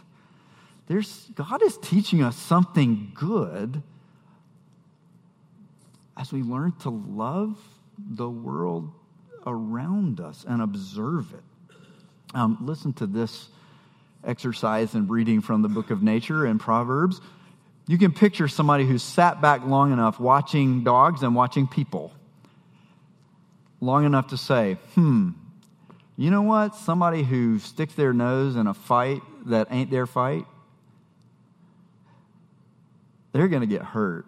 There's, 0.89 1.29
God 1.35 1.61
is 1.61 1.77
teaching 1.77 2.23
us 2.23 2.35
something 2.35 3.11
good 3.13 3.83
as 6.17 6.33
we 6.33 6.41
learn 6.41 6.73
to 6.81 6.89
love 6.89 7.57
the 7.97 8.27
world 8.27 8.91
around 9.45 10.19
us 10.19 10.43
and 10.47 10.63
observe 10.63 11.31
it. 11.33 11.77
Um, 12.33 12.57
listen 12.61 12.93
to 12.93 13.05
this 13.05 13.49
exercise 14.23 14.95
and 14.95 15.07
reading 15.09 15.41
from 15.41 15.61
the 15.61 15.69
book 15.69 15.91
of 15.91 16.01
nature 16.01 16.43
and 16.45 16.59
Proverbs. 16.59 17.21
You 17.87 17.99
can 17.99 18.11
picture 18.11 18.47
somebody 18.47 18.85
who 18.85 18.97
sat 18.97 19.41
back 19.41 19.65
long 19.65 19.93
enough 19.93 20.19
watching 20.19 20.83
dogs 20.83 21.21
and 21.21 21.35
watching 21.35 21.67
people, 21.67 22.13
long 23.79 24.05
enough 24.05 24.29
to 24.29 24.37
say, 24.37 24.77
hmm, 24.95 25.29
you 26.17 26.31
know 26.31 26.41
what? 26.41 26.75
Somebody 26.75 27.21
who 27.21 27.59
sticks 27.59 27.93
their 27.93 28.11
nose 28.11 28.55
in 28.55 28.65
a 28.65 28.73
fight 28.73 29.21
that 29.45 29.67
ain't 29.69 29.91
their 29.91 30.07
fight, 30.07 30.45
they're 33.31 33.47
going 33.47 33.61
to 33.61 33.67
get 33.67 33.81
hurt. 33.81 34.25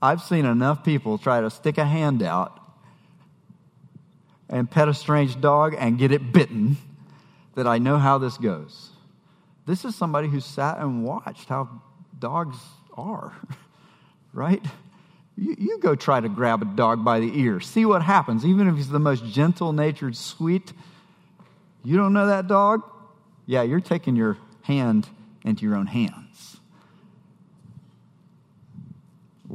I've 0.00 0.22
seen 0.22 0.44
enough 0.44 0.84
people 0.84 1.18
try 1.18 1.40
to 1.40 1.50
stick 1.50 1.78
a 1.78 1.84
hand 1.84 2.22
out 2.22 2.60
and 4.48 4.70
pet 4.70 4.88
a 4.88 4.94
strange 4.94 5.40
dog 5.40 5.74
and 5.78 5.98
get 5.98 6.12
it 6.12 6.32
bitten 6.32 6.76
that 7.54 7.66
I 7.66 7.78
know 7.78 7.98
how 7.98 8.18
this 8.18 8.36
goes. 8.36 8.90
This 9.66 9.84
is 9.84 9.96
somebody 9.96 10.28
who 10.28 10.40
sat 10.40 10.78
and 10.78 11.04
watched 11.04 11.48
how 11.48 11.68
dogs 12.18 12.56
are, 12.96 13.32
right? 14.32 14.64
You, 15.36 15.56
you, 15.58 15.78
go 15.78 15.94
try 15.94 16.20
to 16.20 16.28
grab 16.28 16.62
a 16.62 16.64
dog 16.64 17.04
by 17.04 17.20
the 17.20 17.40
ear, 17.40 17.60
see 17.60 17.84
what 17.84 18.02
happens. 18.02 18.44
Even 18.44 18.68
if 18.68 18.76
he's 18.76 18.88
the 18.88 18.98
most 18.98 19.24
gentle 19.26 19.72
natured, 19.72 20.16
sweet, 20.16 20.72
you 21.82 21.96
don't 21.96 22.12
know 22.12 22.26
that 22.28 22.46
dog? 22.46 22.82
Yeah, 23.44 23.62
you're 23.62 23.80
taking 23.80 24.16
your 24.16 24.38
hand 24.62 25.08
into 25.44 25.64
your 25.64 25.76
own 25.76 25.86
hands. 25.86 26.25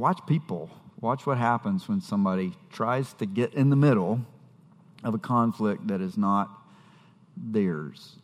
Watch 0.02 0.26
people. 0.26 0.68
Watch 1.00 1.26
what 1.26 1.38
happens 1.38 1.88
when 1.88 2.00
somebody 2.00 2.54
tries 2.72 3.12
to 3.14 3.24
get 3.24 3.54
in 3.54 3.70
the 3.70 3.76
middle 3.76 4.22
of 5.04 5.14
a 5.14 5.18
conflict 5.18 5.86
that 5.86 6.00
is 6.00 6.18
not 6.18 6.50
theirs. 7.36 8.16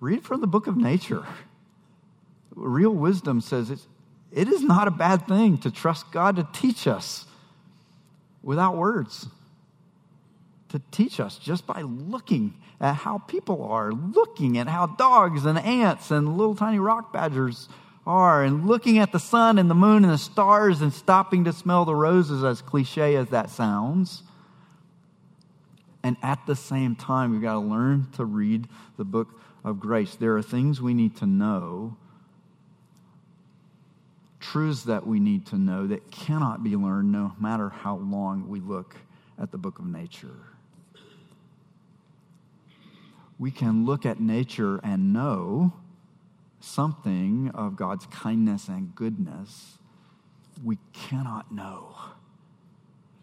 Read 0.00 0.24
from 0.24 0.40
the 0.40 0.48
book 0.48 0.66
of 0.66 0.76
nature. 0.76 1.24
Real 2.56 2.90
wisdom 2.90 3.40
says 3.40 3.70
it's, 3.70 3.86
it 4.32 4.48
is 4.48 4.64
not 4.64 4.88
a 4.88 4.90
bad 4.90 5.28
thing 5.28 5.58
to 5.58 5.70
trust 5.70 6.10
God 6.10 6.34
to 6.34 6.48
teach 6.52 6.88
us 6.88 7.26
without 8.42 8.76
words, 8.76 9.28
to 10.70 10.82
teach 10.90 11.20
us 11.20 11.38
just 11.38 11.68
by 11.68 11.82
looking 11.82 12.54
at 12.80 12.96
how 12.96 13.18
people 13.18 13.62
are, 13.62 13.92
looking 13.92 14.58
at 14.58 14.66
how 14.66 14.86
dogs 14.86 15.46
and 15.46 15.56
ants 15.56 16.10
and 16.10 16.36
little 16.36 16.56
tiny 16.56 16.80
rock 16.80 17.12
badgers 17.12 17.68
are, 18.10 18.42
and 18.42 18.66
looking 18.66 18.98
at 18.98 19.12
the 19.12 19.20
sun 19.20 19.56
and 19.56 19.70
the 19.70 19.74
moon 19.74 20.04
and 20.04 20.12
the 20.12 20.18
stars 20.18 20.82
and 20.82 20.92
stopping 20.92 21.44
to 21.44 21.52
smell 21.52 21.84
the 21.84 21.94
roses, 21.94 22.42
as 22.42 22.60
cliche 22.60 23.14
as 23.14 23.28
that 23.28 23.48
sounds. 23.48 24.24
And 26.02 26.16
at 26.22 26.44
the 26.46 26.56
same 26.56 26.96
time, 26.96 27.30
we've 27.30 27.40
got 27.40 27.52
to 27.52 27.60
learn 27.60 28.08
to 28.16 28.24
read 28.24 28.66
the 28.96 29.04
book 29.04 29.28
of 29.64 29.78
grace. 29.78 30.16
There 30.16 30.36
are 30.36 30.42
things 30.42 30.82
we 30.82 30.92
need 30.92 31.16
to 31.18 31.26
know, 31.26 31.96
truths 34.40 34.84
that 34.84 35.06
we 35.06 35.20
need 35.20 35.46
to 35.46 35.56
know 35.56 35.86
that 35.86 36.10
cannot 36.10 36.64
be 36.64 36.74
learned 36.74 37.12
no 37.12 37.32
matter 37.38 37.68
how 37.68 37.96
long 37.96 38.48
we 38.48 38.58
look 38.60 38.96
at 39.38 39.52
the 39.52 39.58
book 39.58 39.78
of 39.78 39.86
nature. 39.86 40.36
We 43.38 43.50
can 43.50 43.86
look 43.86 44.04
at 44.04 44.20
nature 44.20 44.80
and 44.82 45.12
know 45.12 45.74
something 46.60 47.50
of 47.54 47.76
God's 47.76 48.06
kindness 48.06 48.68
and 48.68 48.94
goodness. 48.94 49.78
We 50.62 50.78
cannot 50.92 51.52
know 51.52 51.96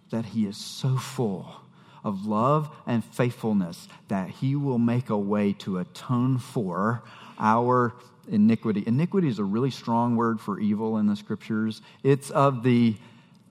that 0.09 0.25
He 0.25 0.45
is 0.45 0.57
so 0.57 0.97
full 0.97 1.61
of 2.03 2.25
love 2.25 2.69
and 2.85 3.03
faithfulness 3.03 3.87
that 4.07 4.29
he 4.29 4.55
will 4.55 4.77
make 4.77 5.09
a 5.09 5.17
way 5.17 5.51
to 5.51 5.79
atone 5.79 6.37
for 6.37 7.03
our 7.37 7.93
iniquity. 8.29 8.83
Iniquity 8.87 9.27
is 9.27 9.39
a 9.39 9.43
really 9.43 9.71
strong 9.71 10.15
word 10.15 10.39
for 10.39 10.57
evil 10.59 10.97
in 10.97 11.07
the 11.07 11.15
scriptures. 11.15 11.81
It's 12.03 12.29
of 12.29 12.63
the 12.63 12.95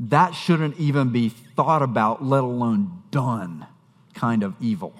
that 0.00 0.32
shouldn't 0.32 0.78
even 0.78 1.10
be 1.10 1.28
thought 1.28 1.82
about, 1.82 2.24
let 2.24 2.44
alone 2.44 3.02
done 3.10 3.66
kind 4.14 4.42
of 4.42 4.54
evil. 4.60 4.94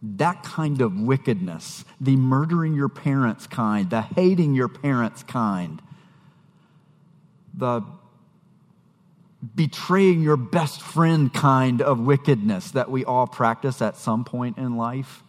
That 0.00 0.44
kind 0.44 0.80
of 0.80 1.00
wickedness, 1.00 1.84
the 2.00 2.16
murdering 2.16 2.74
your 2.74 2.88
parents 2.88 3.46
kind, 3.46 3.90
the 3.90 4.02
hating 4.02 4.54
your 4.54 4.68
parents 4.68 5.24
kind, 5.24 5.82
the 7.52 7.82
betraying 9.54 10.22
your 10.22 10.36
best 10.36 10.80
friend 10.80 11.32
kind 11.32 11.80
of 11.82 12.00
wickedness 12.00 12.72
that 12.72 12.90
we 12.90 13.04
all 13.04 13.26
practice 13.26 13.80
at 13.82 13.96
some 13.96 14.24
point 14.24 14.58
in 14.58 14.76
life. 14.76 15.22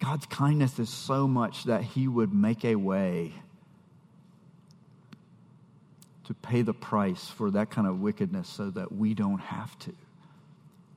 God's 0.00 0.26
kindness 0.26 0.78
is 0.78 0.88
so 0.88 1.26
much 1.26 1.64
that 1.64 1.82
He 1.82 2.06
would 2.06 2.32
make 2.32 2.64
a 2.64 2.76
way 2.76 3.34
to 6.24 6.34
pay 6.34 6.62
the 6.62 6.74
price 6.74 7.28
for 7.28 7.50
that 7.50 7.70
kind 7.70 7.86
of 7.86 8.00
wickedness 8.00 8.48
so 8.48 8.70
that 8.70 8.92
we 8.92 9.14
don't 9.14 9.40
have 9.40 9.76
to 9.80 9.92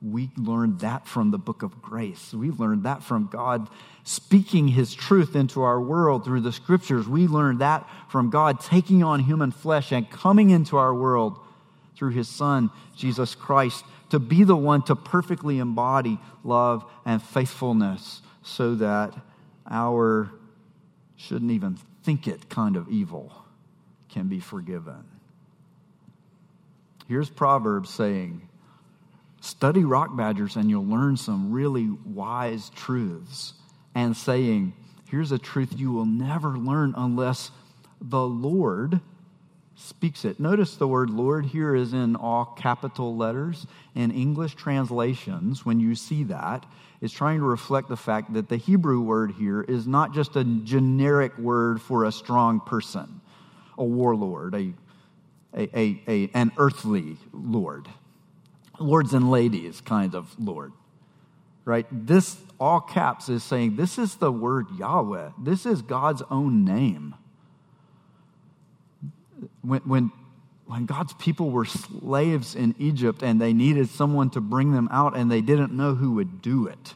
we 0.02 0.30
learned 0.36 0.80
that 0.80 1.06
from 1.06 1.30
the 1.30 1.38
book 1.38 1.62
of 1.62 1.80
grace. 1.80 2.34
We 2.34 2.50
learned 2.50 2.84
that 2.84 3.04
from 3.04 3.28
God 3.28 3.68
speaking 4.02 4.66
his 4.66 4.94
truth 4.94 5.36
into 5.36 5.62
our 5.62 5.80
world 5.80 6.24
through 6.24 6.40
the 6.40 6.52
scriptures. 6.52 7.06
We 7.06 7.28
learned 7.28 7.60
that 7.60 7.88
from 8.08 8.30
God 8.30 8.60
taking 8.60 9.04
on 9.04 9.20
human 9.20 9.52
flesh 9.52 9.92
and 9.92 10.10
coming 10.10 10.50
into 10.50 10.76
our 10.76 10.92
world 10.92 11.38
through 11.96 12.10
his 12.10 12.28
son, 12.28 12.70
Jesus 12.96 13.36
Christ, 13.36 13.84
to 14.10 14.18
be 14.18 14.42
the 14.42 14.56
one 14.56 14.82
to 14.82 14.96
perfectly 14.96 15.58
embody 15.58 16.18
love 16.42 16.84
and 17.04 17.22
faithfulness 17.22 18.22
so 18.42 18.74
that 18.74 19.14
our 19.70 20.32
shouldn't 21.16 21.52
even 21.52 21.78
think 22.02 22.26
it 22.26 22.48
kind 22.48 22.76
of 22.76 22.88
evil 22.88 23.32
can 24.08 24.26
be 24.26 24.40
forgiven. 24.40 25.04
Here's 27.06 27.30
Proverbs 27.30 27.90
saying, 27.90 28.48
Study 29.42 29.82
rock 29.82 30.16
badgers 30.16 30.54
and 30.54 30.70
you'll 30.70 30.86
learn 30.86 31.16
some 31.16 31.50
really 31.50 31.90
wise 32.06 32.70
truths. 32.76 33.54
And 33.92 34.16
saying, 34.16 34.72
here's 35.10 35.32
a 35.32 35.38
truth 35.38 35.74
you 35.76 35.90
will 35.90 36.06
never 36.06 36.56
learn 36.56 36.94
unless 36.96 37.50
the 38.00 38.22
Lord 38.22 39.00
speaks 39.74 40.24
it. 40.24 40.38
Notice 40.38 40.76
the 40.76 40.86
word 40.86 41.10
Lord 41.10 41.44
here 41.44 41.74
is 41.74 41.92
in 41.92 42.14
all 42.14 42.44
capital 42.56 43.16
letters. 43.16 43.66
In 43.96 44.12
English 44.12 44.54
translations, 44.54 45.66
when 45.66 45.80
you 45.80 45.96
see 45.96 46.22
that, 46.24 46.64
it's 47.00 47.12
trying 47.12 47.40
to 47.40 47.44
reflect 47.44 47.88
the 47.88 47.96
fact 47.96 48.32
that 48.34 48.48
the 48.48 48.56
Hebrew 48.56 49.00
word 49.00 49.32
here 49.32 49.62
is 49.62 49.88
not 49.88 50.14
just 50.14 50.36
a 50.36 50.44
generic 50.44 51.36
word 51.36 51.82
for 51.82 52.04
a 52.04 52.12
strong 52.12 52.60
person, 52.60 53.20
a 53.76 53.84
warlord, 53.84 54.54
a, 54.54 54.72
a, 55.52 55.78
a, 55.78 56.02
a 56.06 56.30
an 56.32 56.52
earthly 56.58 57.16
lord 57.32 57.88
lords 58.82 59.14
and 59.14 59.30
ladies 59.30 59.80
kind 59.80 60.14
of 60.14 60.34
Lord. 60.38 60.72
right? 61.64 61.86
This, 61.90 62.36
all 62.58 62.80
caps, 62.80 63.28
is 63.28 63.42
saying 63.42 63.76
this 63.76 63.98
is 63.98 64.16
the 64.16 64.32
word 64.32 64.66
Yahweh. 64.78 65.30
This 65.38 65.66
is 65.66 65.82
God's 65.82 66.22
own 66.30 66.64
name. 66.64 67.14
When, 69.62 69.80
when, 69.80 70.12
when 70.66 70.86
God's 70.86 71.12
people 71.14 71.50
were 71.50 71.64
slaves 71.64 72.54
in 72.54 72.74
Egypt 72.78 73.22
and 73.22 73.40
they 73.40 73.52
needed 73.52 73.88
someone 73.88 74.30
to 74.30 74.40
bring 74.40 74.72
them 74.72 74.88
out 74.90 75.16
and 75.16 75.30
they 75.30 75.40
didn't 75.40 75.72
know 75.72 75.94
who 75.94 76.12
would 76.12 76.42
do 76.42 76.66
it. 76.66 76.94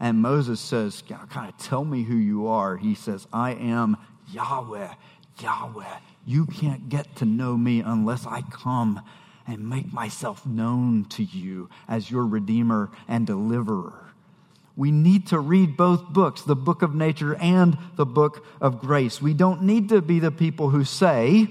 And 0.00 0.22
Moses 0.22 0.60
says, 0.60 1.02
kind 1.08 1.48
of 1.48 1.56
tell 1.58 1.84
me 1.84 2.04
who 2.04 2.14
you 2.14 2.46
are. 2.46 2.76
He 2.76 2.94
says, 2.94 3.26
I 3.32 3.52
am 3.54 3.96
Yahweh, 4.32 4.94
Yahweh. 5.40 5.98
You 6.24 6.46
can't 6.46 6.88
get 6.88 7.16
to 7.16 7.24
know 7.24 7.56
me 7.56 7.80
unless 7.80 8.24
I 8.24 8.42
come 8.42 9.00
and 9.48 9.68
make 9.68 9.92
myself 9.92 10.46
known 10.46 11.06
to 11.06 11.24
you 11.24 11.70
as 11.88 12.10
your 12.10 12.26
Redeemer 12.26 12.90
and 13.08 13.26
Deliverer. 13.26 14.04
We 14.76 14.92
need 14.92 15.26
to 15.28 15.40
read 15.40 15.76
both 15.76 16.04
books, 16.10 16.42
the 16.42 16.54
book 16.54 16.82
of 16.82 16.94
nature 16.94 17.34
and 17.34 17.76
the 17.96 18.06
book 18.06 18.46
of 18.60 18.78
grace. 18.78 19.20
We 19.20 19.34
don't 19.34 19.62
need 19.62 19.88
to 19.88 20.02
be 20.02 20.20
the 20.20 20.30
people 20.30 20.68
who 20.68 20.84
say, 20.84 21.48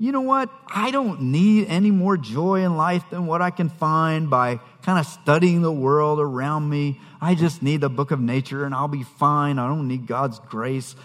you 0.00 0.10
know 0.10 0.22
what? 0.22 0.48
I 0.66 0.90
don't 0.90 1.20
need 1.22 1.66
any 1.68 1.90
more 1.90 2.16
joy 2.16 2.64
in 2.64 2.76
life 2.76 3.04
than 3.10 3.26
what 3.26 3.42
I 3.42 3.50
can 3.50 3.68
find 3.68 4.30
by 4.30 4.58
kind 4.82 4.98
of 4.98 5.06
studying 5.06 5.60
the 5.60 5.72
world 5.72 6.20
around 6.20 6.68
me. 6.68 6.98
I 7.20 7.34
just 7.34 7.62
need 7.62 7.82
the 7.82 7.90
book 7.90 8.10
of 8.10 8.20
nature 8.20 8.64
and 8.64 8.74
I'll 8.74 8.88
be 8.88 9.02
fine. 9.02 9.58
I 9.58 9.68
don't 9.68 9.86
need 9.86 10.06
God's 10.06 10.38
grace. 10.38 10.96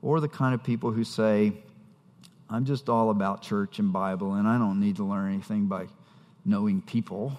Or 0.00 0.18
the 0.18 0.28
kind 0.28 0.54
of 0.54 0.64
people 0.64 0.90
who 0.90 1.04
say, 1.04 1.52
I'm 2.52 2.66
just 2.66 2.90
all 2.90 3.08
about 3.08 3.40
church 3.40 3.78
and 3.78 3.94
Bible, 3.94 4.34
and 4.34 4.46
I 4.46 4.58
don't 4.58 4.78
need 4.78 4.96
to 4.96 5.04
learn 5.04 5.32
anything 5.32 5.68
by 5.68 5.86
knowing 6.44 6.82
people 6.82 7.32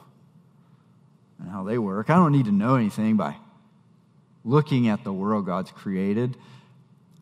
and 1.39 1.52
how 1.52 1.63
they 1.63 1.78
work. 1.78 2.10
I 2.10 2.15
don't 2.15 2.32
need 2.32 2.45
to 2.45 2.52
know 2.52 2.76
anything 2.76 3.15
by 3.15 3.36
looking 4.43 4.88
at 4.88 5.04
the 5.04 5.13
world 5.13 5.45
God's 5.45 5.69
created. 5.69 6.36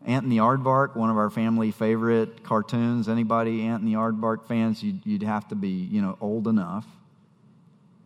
Ant 0.06 0.22
and 0.22 0.32
the 0.32 0.38
Aardvark, 0.38 0.96
one 0.96 1.10
of 1.10 1.18
our 1.18 1.28
family 1.28 1.70
favorite 1.70 2.42
cartoons. 2.42 3.10
Anybody 3.10 3.62
Ant 3.62 3.82
and 3.82 3.92
the 3.92 3.98
Aardvark 3.98 4.46
fans? 4.46 4.82
You'd, 4.82 5.04
you'd 5.04 5.22
have 5.22 5.46
to 5.48 5.54
be, 5.54 5.68
you 5.68 6.00
know, 6.00 6.16
old 6.18 6.48
enough. 6.48 6.86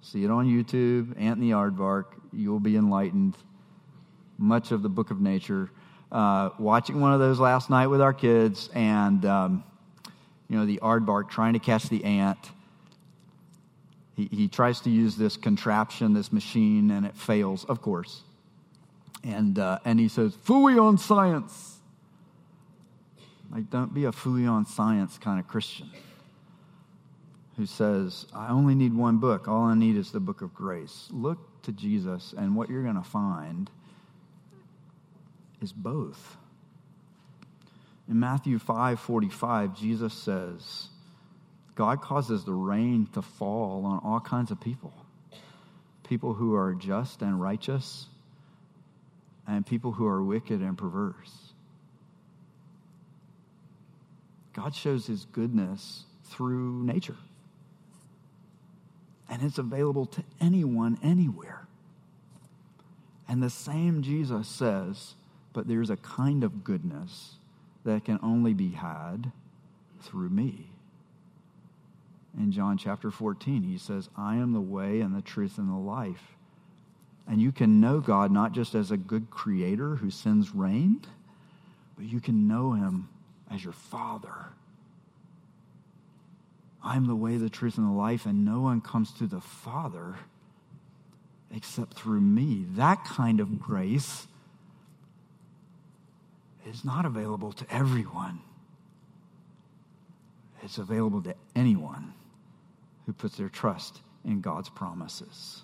See 0.03 0.25
it 0.25 0.31
on 0.33 0.47
YouTube, 0.47 1.13
Ant 1.13 1.39
and 1.39 1.43
the 1.43 1.55
Aardvark. 1.55 2.07
You'll 2.33 2.61
be 2.61 2.77
enlightened. 2.77 3.37
Much 4.37 4.73
of 4.73 4.83
the 4.83 4.89
Book 4.89 5.13
of 5.13 5.21
Nature. 5.21 5.71
Uh, 6.11 6.51
watching 6.59 7.01
one 7.01 7.13
of 7.13 7.21
those 7.21 7.39
last 7.39 7.71
night 7.71 7.87
with 7.87 8.01
our 8.01 8.13
kids, 8.13 8.69
and 8.75 9.25
um, 9.25 9.65
you 10.49 10.57
know, 10.57 10.67
the 10.67 10.79
aardvark 10.83 11.31
trying 11.31 11.55
to 11.55 11.59
catch 11.59 11.89
the 11.89 12.05
ant. 12.05 12.39
He, 14.15 14.29
he 14.31 14.49
tries 14.49 14.81
to 14.81 14.91
use 14.91 15.17
this 15.17 15.37
contraption, 15.37 16.15
this 16.15 16.33
machine, 16.33 16.91
and 16.91 17.05
it 17.05 17.17
fails, 17.17 17.65
of 17.65 17.83
course. 17.83 18.23
And, 19.25 19.59
uh, 19.59 19.81
and 19.85 19.99
he 19.99 20.09
says, 20.09 20.37
Fooey 20.47 20.81
on 20.81 20.99
science. 20.99 21.75
Like, 23.53 23.71
don't 23.71 23.93
be 23.93 24.05
a 24.05 24.13
fooey 24.13 24.49
on 24.51 24.67
science 24.67 25.19
kind 25.19 25.39
of 25.39 25.47
Christian 25.47 25.91
who 27.57 27.67
says, 27.67 28.27
I 28.35 28.49
only 28.49 28.75
need 28.75 28.95
one 28.95 29.17
book. 29.17 29.49
All 29.49 29.63
I 29.63 29.75
need 29.75 29.97
is 29.97 30.13
the 30.13 30.21
book 30.21 30.43
of 30.43 30.55
grace. 30.55 31.09
Look 31.11 31.63
to 31.63 31.73
Jesus, 31.73 32.35
and 32.37 32.55
what 32.55 32.69
you're 32.69 32.83
going 32.83 32.97
to 32.97 33.03
find 33.03 33.71
is 35.63 35.73
both. 35.73 36.37
In 38.09 38.21
Matthew 38.21 38.59
5 38.59 39.01
45, 39.01 39.77
Jesus 39.77 40.15
says, 40.15 40.89
God 41.75 42.01
causes 42.01 42.45
the 42.45 42.53
rain 42.53 43.09
to 43.13 43.23
fall 43.23 43.85
on 43.85 44.01
all 44.05 44.21
kinds 44.21 44.51
of 44.51 44.61
people 44.61 44.93
people 46.05 46.35
who 46.35 46.55
are 46.55 46.73
just 46.73 47.21
and 47.21 47.41
righteous, 47.41 48.07
and 49.47 49.67
people 49.67 49.91
who 49.91 50.07
are 50.07 50.23
wicked 50.23 50.61
and 50.61 50.79
perverse. 50.79 51.53
God 54.53 54.73
shows 54.73 55.07
his 55.07 55.25
goodness 55.25 56.05
through 56.25 56.85
nature. 56.85 57.17
And 59.29 59.43
it's 59.43 59.59
available 59.59 60.07
to 60.07 60.23
anyone, 60.41 60.97
anywhere. 61.03 61.67
And 63.29 63.43
the 63.43 63.51
same 63.51 64.03
Jesus 64.03 64.47
says, 64.47 65.15
but 65.53 65.67
there's 65.67 65.91
a 65.91 65.97
kind 65.97 66.45
of 66.45 66.63
goodness 66.63 67.35
that 67.87 68.05
can 68.05 68.21
only 68.23 68.53
be 68.53 68.71
had 68.71 69.33
through 70.01 70.29
me. 70.29 70.71
In 72.39 72.53
John 72.53 72.77
chapter 72.77 73.11
14, 73.11 73.63
he 73.63 73.79
says, 73.79 74.11
I 74.17 74.37
am 74.37 74.53
the 74.53 74.61
way 74.61 75.01
and 75.01 75.17
the 75.17 75.23
truth 75.23 75.57
and 75.57 75.71
the 75.71 75.75
life. 75.75 76.37
And 77.27 77.41
you 77.41 77.51
can 77.51 77.81
know 77.81 78.01
God 78.01 78.31
not 78.31 78.53
just 78.53 78.75
as 78.75 78.91
a 78.91 78.97
good 78.97 79.31
creator 79.31 79.97
who 79.97 80.11
sends 80.11 80.55
rain, 80.55 81.01
but 81.97 82.05
you 82.05 82.21
can 82.21 82.47
know 82.47 82.73
him 82.73 83.09
as 83.51 83.65
your 83.65 83.73
father. 83.73 84.47
I'm 86.85 87.07
the 87.07 87.17
way, 87.17 87.37
the 87.37 87.51
truth, 87.51 87.79
and 87.79 87.87
the 87.89 87.97
life, 87.97 88.27
and 88.27 88.45
no 88.45 88.61
one 88.61 88.81
comes 88.81 89.13
to 89.15 89.27
the 89.27 89.41
Father 89.41 90.15
except 91.51 91.95
through 91.95 92.21
me. 92.21 92.67
That 92.77 93.05
kind 93.05 93.41
of 93.41 93.61
grace 93.61 94.29
is 96.67 96.85
not 96.85 97.05
available 97.05 97.53
to 97.53 97.67
everyone. 97.73 98.41
It's 100.63 100.79
available 100.79 101.23
to 101.23 101.35
anyone 101.55 102.13
who 103.07 103.13
puts 103.13 103.37
their 103.37 103.49
trust 103.49 104.01
in 104.25 104.41
God's 104.41 104.69
promises. 104.69 105.63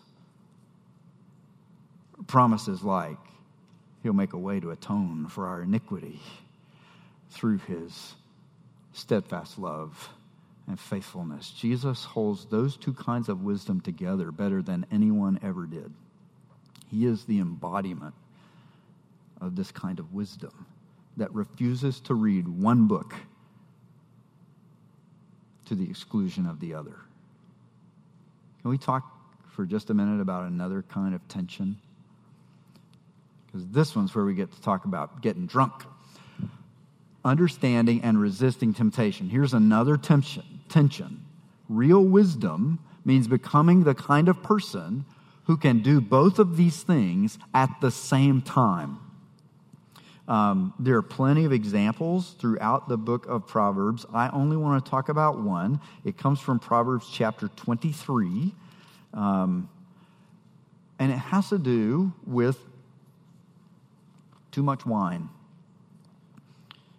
Promises 2.26 2.82
like 2.82 3.18
He'll 4.02 4.12
make 4.12 4.32
a 4.32 4.38
way 4.38 4.60
to 4.60 4.70
atone 4.70 5.26
for 5.28 5.46
our 5.46 5.62
iniquity 5.62 6.20
through 7.30 7.58
His 7.58 8.14
steadfast 8.92 9.58
love 9.58 10.08
and 10.68 10.78
faithfulness. 10.78 11.50
Jesus 11.50 12.04
holds 12.04 12.44
those 12.44 12.76
two 12.76 12.92
kinds 12.92 13.28
of 13.28 13.42
wisdom 13.42 13.80
together 13.80 14.30
better 14.30 14.62
than 14.62 14.86
anyone 14.92 15.40
ever 15.42 15.66
did. 15.66 15.92
He 16.88 17.06
is 17.06 17.24
the 17.24 17.40
embodiment 17.40 18.14
of 19.40 19.56
this 19.56 19.72
kind 19.72 19.98
of 19.98 20.12
wisdom 20.12 20.66
that 21.16 21.32
refuses 21.34 22.00
to 22.00 22.14
read 22.14 22.48
one 22.48 22.86
book 22.86 23.14
to 25.66 25.74
the 25.74 25.88
exclusion 25.88 26.46
of 26.46 26.60
the 26.60 26.74
other. 26.74 26.96
Can 28.60 28.70
we 28.70 28.78
talk 28.78 29.04
for 29.50 29.66
just 29.66 29.90
a 29.90 29.94
minute 29.94 30.20
about 30.20 30.44
another 30.44 30.82
kind 30.82 31.14
of 31.14 31.26
tension? 31.28 31.78
Because 33.46 33.66
this 33.68 33.94
one's 33.94 34.14
where 34.14 34.24
we 34.24 34.34
get 34.34 34.50
to 34.52 34.60
talk 34.62 34.84
about 34.84 35.20
getting 35.20 35.46
drunk. 35.46 35.84
Understanding 37.24 38.00
and 38.02 38.20
resisting 38.20 38.72
temptation. 38.72 39.28
Here's 39.28 39.52
another 39.52 39.96
tension. 39.96 40.60
tension. 40.68 41.24
Real 41.68 42.02
wisdom 42.02 42.78
means 43.04 43.28
becoming 43.28 43.84
the 43.84 43.94
kind 43.94 44.28
of 44.28 44.42
person 44.42 45.04
who 45.44 45.56
can 45.56 45.82
do 45.82 46.00
both 46.00 46.38
of 46.38 46.56
these 46.56 46.82
things 46.82 47.38
at 47.52 47.70
the 47.80 47.90
same 47.90 48.40
time. 48.40 48.98
Um, 50.28 50.72
there 50.78 50.96
are 50.96 51.02
plenty 51.02 51.44
of 51.44 51.52
examples 51.52 52.34
throughout 52.38 52.88
the 52.88 52.96
book 52.96 53.26
of 53.26 53.46
Proverbs. 53.46 54.06
I 54.12 54.28
only 54.30 54.56
want 54.56 54.84
to 54.84 54.90
talk 54.90 55.08
about 55.08 55.40
one. 55.40 55.80
It 56.04 56.16
comes 56.16 56.40
from 56.40 56.58
Proverbs 56.58 57.08
chapter 57.12 57.48
23. 57.48 58.54
Um, 59.14 59.68
and 60.98 61.10
it 61.10 61.16
has 61.16 61.48
to 61.48 61.58
do 61.58 62.12
with 62.26 62.56
too 64.52 64.62
much 64.62 64.86
wine. 64.86 65.28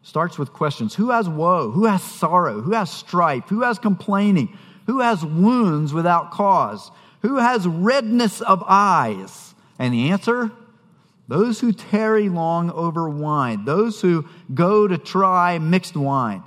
Starts 0.02 0.38
with 0.38 0.52
questions 0.52 0.94
Who 0.96 1.12
has 1.12 1.30
woe? 1.30 1.72
Who 1.72 1.86
has 1.86 2.04
sorrow? 2.04 2.62
Who 2.62 2.74
has 2.74 2.92
strife? 2.92 3.46
Who 3.48 3.62
has 3.62 3.80
complaining? 3.80 4.58
Who 4.86 5.00
has 5.00 5.24
wounds 5.24 5.94
without 5.94 6.32
cause? 6.32 6.92
Who 7.22 7.38
has 7.38 7.66
redness 7.66 8.42
of 8.42 8.62
eyes? 8.68 9.56
And 9.80 9.94
the 9.94 10.10
answer 10.10 10.52
those 11.28 11.60
who 11.60 11.72
tarry 11.72 12.30
long 12.30 12.70
over 12.72 13.08
wine, 13.10 13.66
those 13.66 14.02
who 14.02 14.28
go 14.54 14.88
to 14.88 14.98
try 14.98 15.58
mixed 15.60 15.96
wine. 15.96 16.44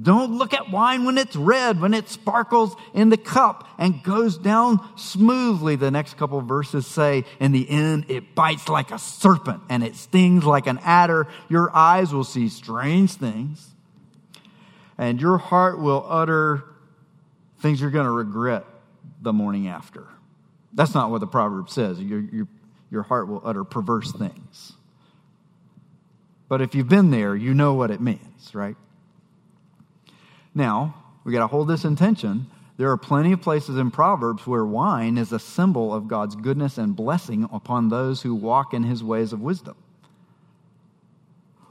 Don't 0.00 0.38
look 0.38 0.54
at 0.54 0.70
wine 0.70 1.04
when 1.04 1.18
it's 1.18 1.36
red, 1.36 1.78
when 1.78 1.92
it 1.92 2.08
sparkles 2.08 2.74
in 2.94 3.10
the 3.10 3.18
cup 3.18 3.68
and 3.78 4.02
goes 4.02 4.38
down 4.38 4.80
smoothly. 4.96 5.76
The 5.76 5.90
next 5.90 6.16
couple 6.16 6.40
verses 6.40 6.86
say, 6.86 7.24
in 7.38 7.52
the 7.52 7.68
end, 7.68 8.06
it 8.08 8.34
bites 8.34 8.70
like 8.70 8.90
a 8.90 8.98
serpent 8.98 9.60
and 9.68 9.84
it 9.84 9.94
stings 9.96 10.44
like 10.44 10.66
an 10.66 10.78
adder. 10.82 11.28
Your 11.50 11.74
eyes 11.76 12.14
will 12.14 12.24
see 12.24 12.48
strange 12.48 13.12
things 13.12 13.68
and 14.96 15.20
your 15.20 15.36
heart 15.36 15.78
will 15.78 16.06
utter 16.08 16.64
things 17.58 17.80
you're 17.80 17.90
going 17.90 18.06
to 18.06 18.12
regret 18.12 18.64
the 19.20 19.32
morning 19.32 19.68
after. 19.68 20.06
That's 20.72 20.94
not 20.94 21.10
what 21.10 21.18
the 21.18 21.26
proverb 21.26 21.68
says. 21.68 22.00
You're, 22.00 22.20
you're 22.20 22.48
your 22.92 23.02
heart 23.02 23.26
will 23.26 23.40
utter 23.42 23.64
perverse 23.64 24.12
things. 24.12 24.74
But 26.48 26.60
if 26.60 26.74
you've 26.74 26.90
been 26.90 27.10
there, 27.10 27.34
you 27.34 27.54
know 27.54 27.72
what 27.72 27.90
it 27.90 28.02
means, 28.02 28.54
right? 28.54 28.76
Now, 30.54 30.94
we 31.24 31.32
got 31.32 31.38
to 31.38 31.46
hold 31.46 31.68
this 31.68 31.86
intention. 31.86 32.46
There 32.76 32.90
are 32.90 32.98
plenty 32.98 33.32
of 33.32 33.40
places 33.40 33.78
in 33.78 33.90
Proverbs 33.90 34.46
where 34.46 34.66
wine 34.66 35.16
is 35.16 35.32
a 35.32 35.38
symbol 35.38 35.94
of 35.94 36.06
God's 36.06 36.36
goodness 36.36 36.76
and 36.76 36.94
blessing 36.94 37.48
upon 37.50 37.88
those 37.88 38.20
who 38.20 38.34
walk 38.34 38.74
in 38.74 38.82
his 38.82 39.02
ways 39.02 39.32
of 39.32 39.40
wisdom. 39.40 39.76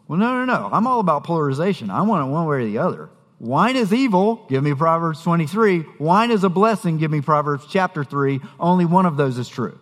Well, 0.07 0.17
no, 0.17 0.43
no, 0.43 0.45
no. 0.45 0.69
I'm 0.71 0.87
all 0.87 0.99
about 0.99 1.23
polarization. 1.23 1.91
I 1.91 2.01
want 2.01 2.27
it 2.27 2.31
one 2.31 2.47
way 2.47 2.57
or 2.57 2.65
the 2.65 2.79
other. 2.79 3.09
Wine 3.39 3.75
is 3.75 3.93
evil, 3.93 4.45
give 4.49 4.63
me 4.63 4.73
Proverbs 4.73 5.21
23. 5.21 5.85
Wine 5.99 6.31
is 6.31 6.43
a 6.43 6.49
blessing, 6.49 6.97
give 6.97 7.11
me 7.11 7.21
Proverbs 7.21 7.65
chapter 7.69 8.03
3. 8.03 8.39
Only 8.59 8.85
one 8.85 9.05
of 9.05 9.17
those 9.17 9.37
is 9.37 9.47
true. 9.47 9.79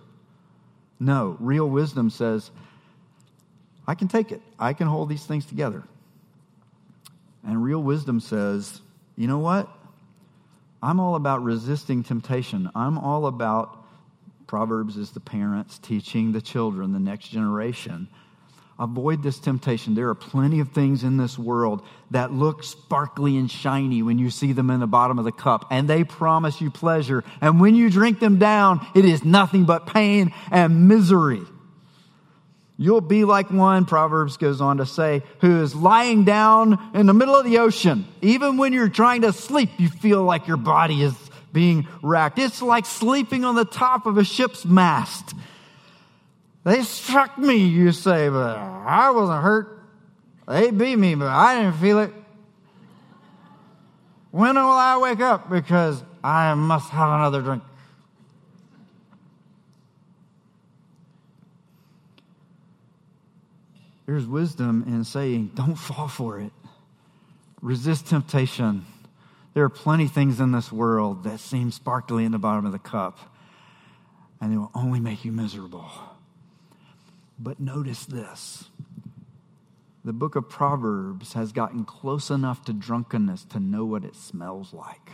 No, 0.99 1.37
real 1.39 1.69
wisdom 1.69 2.09
says, 2.09 2.51
I 3.87 3.95
can 3.95 4.07
take 4.07 4.31
it. 4.31 4.41
I 4.59 4.73
can 4.73 4.87
hold 4.87 5.09
these 5.09 5.25
things 5.25 5.45
together. 5.45 5.83
And 7.45 7.63
real 7.63 7.81
wisdom 7.81 8.19
says, 8.19 8.81
you 9.15 9.27
know 9.27 9.39
what? 9.39 9.69
I'm 10.83 10.99
all 10.99 11.15
about 11.15 11.43
resisting 11.43 12.03
temptation. 12.03 12.69
I'm 12.75 12.97
all 12.97 13.25
about, 13.25 13.83
Proverbs 14.47 14.97
is 14.97 15.11
the 15.11 15.19
parents 15.19 15.77
teaching 15.79 16.31
the 16.31 16.41
children, 16.41 16.93
the 16.93 16.99
next 16.99 17.29
generation. 17.29 18.07
Avoid 18.79 19.21
this 19.21 19.39
temptation. 19.39 19.93
There 19.93 20.07
are 20.07 20.15
plenty 20.15 20.61
of 20.61 20.71
things 20.71 21.03
in 21.03 21.17
this 21.17 21.37
world 21.37 21.85
that 22.11 22.31
look 22.31 22.63
sparkly 22.63 23.35
and 23.35 23.51
shiny 23.51 24.01
when 24.01 24.17
you 24.17 24.29
see 24.29 24.53
them 24.53 24.69
in 24.69 24.79
the 24.79 24.87
bottom 24.87 25.19
of 25.19 25.25
the 25.25 25.33
cup, 25.33 25.65
and 25.69 25.87
they 25.89 26.05
promise 26.05 26.61
you 26.61 26.71
pleasure. 26.71 27.25
And 27.41 27.59
when 27.59 27.75
you 27.75 27.89
drink 27.89 28.19
them 28.19 28.39
down, 28.39 28.87
it 28.95 29.03
is 29.03 29.25
nothing 29.25 29.65
but 29.65 29.87
pain 29.87 30.33
and 30.49 30.87
misery. 30.87 31.41
You'll 32.77 33.01
be 33.01 33.25
like 33.25 33.51
one, 33.51 33.83
Proverbs 33.83 34.37
goes 34.37 34.61
on 34.61 34.77
to 34.77 34.85
say, 34.85 35.23
who 35.41 35.61
is 35.61 35.75
lying 35.75 36.23
down 36.23 36.79
in 36.93 37.07
the 37.07 37.13
middle 37.13 37.35
of 37.35 37.43
the 37.43 37.57
ocean. 37.57 38.07
Even 38.21 38.55
when 38.55 38.71
you're 38.71 38.87
trying 38.87 39.23
to 39.23 39.33
sleep, 39.33 39.69
you 39.77 39.89
feel 39.89 40.23
like 40.23 40.47
your 40.47 40.55
body 40.55 41.03
is 41.03 41.13
being 41.51 41.85
racked. 42.01 42.39
It's 42.39 42.61
like 42.61 42.85
sleeping 42.85 43.43
on 43.43 43.55
the 43.55 43.65
top 43.65 44.05
of 44.05 44.17
a 44.17 44.23
ship's 44.23 44.63
mast. 44.63 45.35
They 46.69 46.83
struck 46.83 47.35
me, 47.39 47.55
you 47.55 47.91
say, 47.91 48.29
but 48.29 48.55
I 48.55 49.09
wasn't 49.09 49.41
hurt. 49.41 49.81
They 50.47 50.69
beat 50.69 50.97
me, 50.97 51.15
but 51.15 51.25
I 51.25 51.55
didn't 51.55 51.77
feel 51.77 51.97
it. 51.97 52.13
When 54.29 54.53
will 54.53 54.69
I 54.69 54.97
wake 54.97 55.19
up? 55.19 55.49
Because 55.49 56.03
I 56.23 56.53
must 56.53 56.91
have 56.91 57.09
another 57.09 57.41
drink. 57.41 57.63
There's 64.05 64.27
wisdom 64.27 64.83
in 64.85 65.03
saying, 65.05 65.53
don't 65.55 65.73
fall 65.73 66.07
for 66.07 66.39
it. 66.39 66.51
Resist 67.63 68.05
temptation. 68.05 68.85
There 69.55 69.63
are 69.63 69.69
plenty 69.69 70.05
of 70.05 70.11
things 70.11 70.39
in 70.39 70.51
this 70.51 70.71
world 70.71 71.23
that 71.23 71.39
seem 71.39 71.71
sparkly 71.71 72.25
in 72.25 72.31
the 72.31 72.37
bottom 72.37 72.67
of 72.67 72.73
the 72.73 72.77
cup, 72.77 73.17
and 74.39 74.53
they 74.53 74.57
will 74.57 74.69
only 74.75 74.99
make 74.99 75.25
you 75.25 75.31
miserable. 75.31 75.89
But 77.39 77.59
notice 77.59 78.05
this 78.05 78.69
the 80.03 80.13
book 80.13 80.35
of 80.35 80.49
Proverbs 80.49 81.33
has 81.33 81.51
gotten 81.51 81.85
close 81.85 82.29
enough 82.29 82.63
to 82.65 82.73
drunkenness 82.73 83.45
to 83.45 83.59
know 83.59 83.85
what 83.85 84.03
it 84.03 84.15
smells 84.15 84.73
like. 84.73 85.11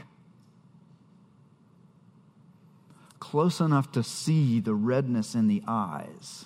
Close 3.19 3.59
enough 3.59 3.91
to 3.93 4.03
see 4.03 4.59
the 4.59 4.75
redness 4.75 5.35
in 5.35 5.47
the 5.47 5.63
eyes 5.67 6.45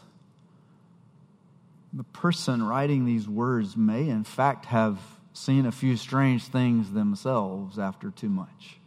the 1.94 2.04
person 2.04 2.64
writing 2.64 3.06
these 3.06 3.28
words 3.28 3.76
may, 3.76 4.10
in 4.10 4.24
fact, 4.24 4.66
have 4.66 5.00
seen 5.34 5.66
a 5.66 5.72
few 5.72 5.98
strange 5.98 6.44
things 6.46 6.92
themselves 6.92 7.80
after 7.80 8.12
too 8.12 8.30
much. 8.30 8.78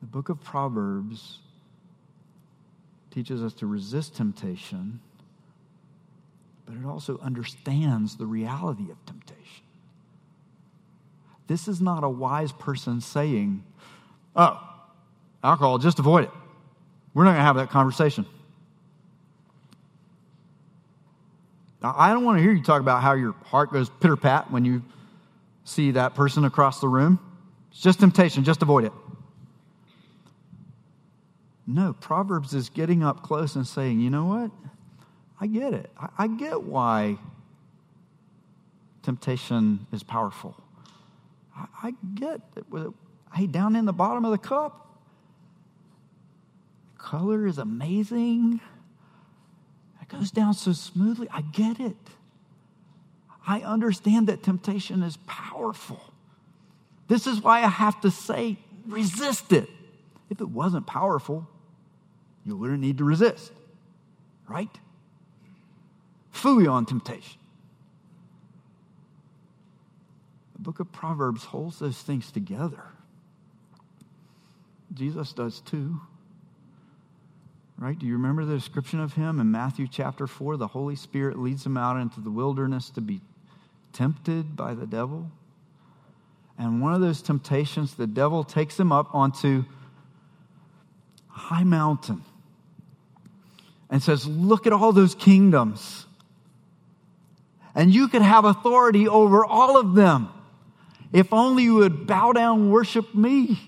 The 0.00 0.06
book 0.06 0.28
of 0.28 0.42
Proverbs 0.42 1.38
teaches 3.12 3.42
us 3.42 3.52
to 3.54 3.66
resist 3.66 4.16
temptation, 4.16 5.00
but 6.66 6.74
it 6.74 6.84
also 6.84 7.18
understands 7.18 8.16
the 8.16 8.26
reality 8.26 8.90
of 8.90 9.04
temptation. 9.06 9.64
This 11.46 11.68
is 11.68 11.80
not 11.80 12.04
a 12.04 12.08
wise 12.08 12.52
person 12.52 13.00
saying, 13.00 13.64
Oh, 14.34 14.58
alcohol, 15.44 15.78
just 15.78 15.98
avoid 15.98 16.24
it. 16.24 16.30
We're 17.12 17.24
not 17.24 17.32
going 17.32 17.40
to 17.40 17.44
have 17.44 17.56
that 17.56 17.70
conversation. 17.70 18.24
Now, 21.82 21.94
I 21.98 22.12
don't 22.12 22.24
want 22.24 22.38
to 22.38 22.42
hear 22.42 22.52
you 22.52 22.62
talk 22.62 22.80
about 22.80 23.02
how 23.02 23.12
your 23.12 23.32
heart 23.44 23.72
goes 23.72 23.90
pitter 24.00 24.16
pat 24.16 24.50
when 24.50 24.64
you 24.64 24.82
see 25.64 25.92
that 25.92 26.14
person 26.14 26.44
across 26.44 26.80
the 26.80 26.88
room. 26.88 27.18
It's 27.72 27.80
just 27.80 28.00
temptation, 28.00 28.44
just 28.44 28.62
avoid 28.62 28.84
it. 28.84 28.92
No, 31.66 31.92
Proverbs 31.92 32.54
is 32.54 32.68
getting 32.68 33.02
up 33.02 33.22
close 33.22 33.54
and 33.56 33.66
saying, 33.66 34.00
you 34.00 34.10
know 34.10 34.24
what? 34.24 34.50
I 35.40 35.46
get 35.46 35.74
it. 35.74 35.90
I, 36.18 36.26
get 36.26 36.62
why 36.62 37.18
temptation 39.02 39.86
is 39.92 40.02
powerful. 40.02 40.56
I 41.56 41.94
get 42.14 42.40
it. 42.56 42.64
Hey, 43.34 43.46
down 43.46 43.76
in 43.76 43.84
the 43.84 43.92
bottom 43.92 44.24
of 44.24 44.30
the 44.30 44.38
cup, 44.38 44.98
color 46.98 47.46
is 47.46 47.58
amazing 47.58 48.60
It 50.00 50.08
goes 50.08 50.30
down 50.30 50.54
so 50.54 50.72
smoothly. 50.72 51.28
I 51.30 51.42
get 51.42 51.80
it. 51.80 51.96
I 53.46 53.60
understand 53.60 54.28
that 54.28 54.42
temptation 54.42 55.02
is 55.02 55.16
powerful. 55.26 56.00
This 57.08 57.26
is 57.26 57.42
why 57.42 57.58
I 57.62 57.68
have 57.68 58.00
to 58.02 58.10
say, 58.10 58.56
resist 58.86 59.52
it. 59.52 59.68
If 60.32 60.40
it 60.40 60.48
wasn't 60.48 60.86
powerful, 60.86 61.46
you 62.46 62.56
wouldn't 62.56 62.80
need 62.80 62.96
to 62.96 63.04
resist, 63.04 63.52
right? 64.48 64.70
Fooey 66.32 66.66
on 66.72 66.86
temptation. 66.86 67.38
The 70.54 70.62
book 70.62 70.80
of 70.80 70.90
Proverbs 70.90 71.44
holds 71.44 71.80
those 71.80 72.00
things 72.00 72.32
together. 72.32 72.82
Jesus 74.94 75.34
does 75.34 75.60
too. 75.60 76.00
Right? 77.76 77.98
Do 77.98 78.06
you 78.06 78.14
remember 78.14 78.46
the 78.46 78.54
description 78.54 79.00
of 79.00 79.12
him 79.12 79.38
in 79.38 79.50
Matthew 79.50 79.86
chapter 79.86 80.26
4? 80.26 80.56
The 80.56 80.68
Holy 80.68 80.96
Spirit 80.96 81.38
leads 81.38 81.66
him 81.66 81.76
out 81.76 82.00
into 82.00 82.20
the 82.20 82.30
wilderness 82.30 82.88
to 82.90 83.02
be 83.02 83.20
tempted 83.92 84.56
by 84.56 84.72
the 84.72 84.86
devil. 84.86 85.30
And 86.56 86.80
one 86.80 86.94
of 86.94 87.02
those 87.02 87.20
temptations, 87.20 87.96
the 87.96 88.06
devil 88.06 88.44
takes 88.44 88.80
him 88.80 88.92
up 88.92 89.14
onto 89.14 89.66
high 91.42 91.64
mountain 91.64 92.22
and 93.90 94.02
says, 94.02 94.26
Look 94.26 94.66
at 94.66 94.72
all 94.72 94.92
those 94.92 95.14
kingdoms. 95.14 96.06
And 97.74 97.92
you 97.92 98.08
could 98.08 98.22
have 98.22 98.44
authority 98.44 99.08
over 99.08 99.44
all 99.44 99.78
of 99.78 99.94
them 99.94 100.28
if 101.12 101.32
only 101.32 101.64
you 101.64 101.74
would 101.76 102.06
bow 102.06 102.32
down 102.32 102.70
worship 102.70 103.14
me. 103.14 103.58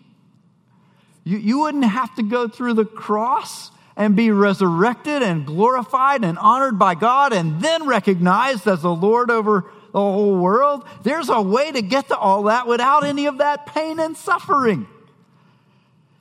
You, 1.24 1.38
you 1.38 1.60
wouldn't 1.60 1.84
have 1.84 2.14
to 2.16 2.22
go 2.22 2.48
through 2.48 2.74
the 2.74 2.84
cross 2.84 3.70
and 3.96 4.16
be 4.16 4.30
resurrected 4.30 5.22
and 5.22 5.46
glorified 5.46 6.24
and 6.24 6.38
honored 6.38 6.78
by 6.78 6.94
God 6.94 7.32
and 7.32 7.60
then 7.60 7.87
recognized 7.87 8.66
as 8.66 8.82
the 8.82 8.94
Lord 8.94 9.30
over 9.30 9.70
the 9.92 10.00
whole 10.00 10.37
world. 10.37 10.87
There's 11.02 11.28
a 11.28 11.40
way 11.40 11.70
to 11.70 11.80
get 11.80 12.08
to 12.08 12.16
all 12.16 12.44
that 12.44 12.66
without 12.66 13.04
any 13.04 13.26
of 13.26 13.38
that 13.38 13.66
pain 13.66 14.00
and 14.00 14.16
suffering. 14.16 14.88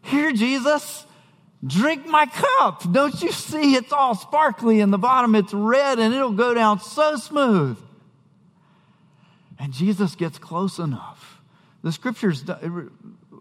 Here, 0.03 0.31
Jesus, 0.31 1.05
drink 1.65 2.05
my 2.07 2.25
cup. 2.25 2.91
Don't 2.91 3.21
you 3.21 3.31
see 3.31 3.75
it's 3.75 3.93
all 3.93 4.15
sparkly 4.15 4.79
in 4.79 4.91
the 4.91 4.97
bottom? 4.97 5.35
It's 5.35 5.53
red 5.53 5.99
and 5.99 6.13
it'll 6.13 6.31
go 6.31 6.53
down 6.53 6.79
so 6.79 7.15
smooth. 7.15 7.77
And 9.59 9.71
Jesus 9.71 10.15
gets 10.15 10.37
close 10.37 10.79
enough. 10.79 11.41
The 11.83 11.91
scriptures, 11.91 12.43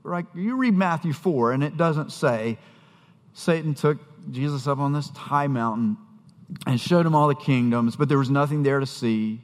like 0.05 0.27
you 0.35 0.57
read 0.57 0.75
Matthew 0.75 1.13
4, 1.13 1.53
and 1.53 1.65
it 1.65 1.77
doesn't 1.77 2.13
say 2.13 2.59
Satan 3.35 3.75
took 3.75 3.99
Jesus 4.31 4.67
up 4.67 4.79
on 4.79 4.93
this 4.93 5.09
high 5.11 5.47
mountain 5.47 5.97
and 6.67 6.81
showed 6.81 7.07
him 7.07 7.15
all 7.15 7.29
the 7.29 7.35
kingdoms, 7.35 7.97
but 7.97 8.09
there 8.09 8.19
was 8.19 8.31
nothing 8.31 8.63
there 8.63 8.79
to 8.79 8.87
see 8.87 9.41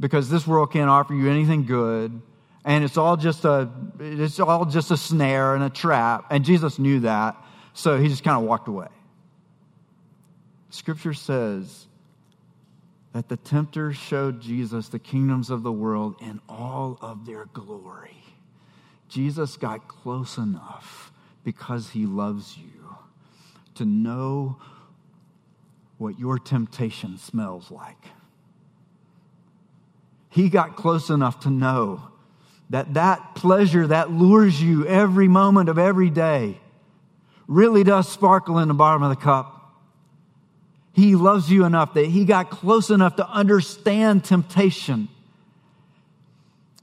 because 0.00 0.28
this 0.28 0.46
world 0.46 0.72
can't 0.72 0.90
offer 0.90 1.14
you 1.14 1.30
anything 1.30 1.64
good. 1.64 2.20
And 2.64 2.84
it's 2.84 2.96
all 2.96 3.16
just 3.16 3.44
a, 3.44 3.70
it's 3.98 4.38
all 4.38 4.64
just 4.64 4.90
a 4.90 4.96
snare 4.96 5.54
and 5.54 5.64
a 5.64 5.70
trap. 5.70 6.26
And 6.30 6.44
Jesus 6.44 6.78
knew 6.78 7.00
that. 7.00 7.36
So 7.74 7.98
he 7.98 8.08
just 8.08 8.24
kind 8.24 8.36
of 8.36 8.48
walked 8.48 8.68
away. 8.68 8.88
Scripture 10.70 11.14
says 11.14 11.86
that 13.12 13.28
the 13.28 13.36
tempter 13.36 13.92
showed 13.92 14.40
Jesus 14.40 14.88
the 14.88 14.98
kingdoms 14.98 15.50
of 15.50 15.62
the 15.62 15.72
world 15.72 16.16
in 16.20 16.40
all 16.48 16.98
of 17.00 17.26
their 17.26 17.46
glory. 17.46 18.16
Jesus 19.08 19.56
got 19.56 19.88
close 19.88 20.38
enough 20.38 21.12
because 21.44 21.90
he 21.90 22.06
loves 22.06 22.56
you 22.56 22.96
to 23.74 23.84
know 23.84 24.58
what 25.98 26.18
your 26.18 26.38
temptation 26.38 27.18
smells 27.18 27.70
like. 27.70 28.06
He 30.30 30.48
got 30.48 30.76
close 30.76 31.10
enough 31.10 31.40
to 31.40 31.50
know 31.50 32.08
that 32.70 32.94
that 32.94 33.34
pleasure 33.34 33.86
that 33.86 34.10
lures 34.10 34.62
you 34.62 34.86
every 34.86 35.28
moment 35.28 35.68
of 35.68 35.78
every 35.78 36.08
day 36.08 36.58
really 37.52 37.84
does 37.84 38.08
sparkle 38.08 38.58
in 38.58 38.68
the 38.68 38.74
bottom 38.74 39.02
of 39.02 39.10
the 39.10 39.16
cup. 39.16 39.58
He 40.92 41.14
loves 41.14 41.50
you 41.50 41.64
enough 41.64 41.94
that 41.94 42.06
he 42.06 42.24
got 42.24 42.50
close 42.50 42.90
enough 42.90 43.16
to 43.16 43.28
understand 43.28 44.24
temptation. 44.24 45.08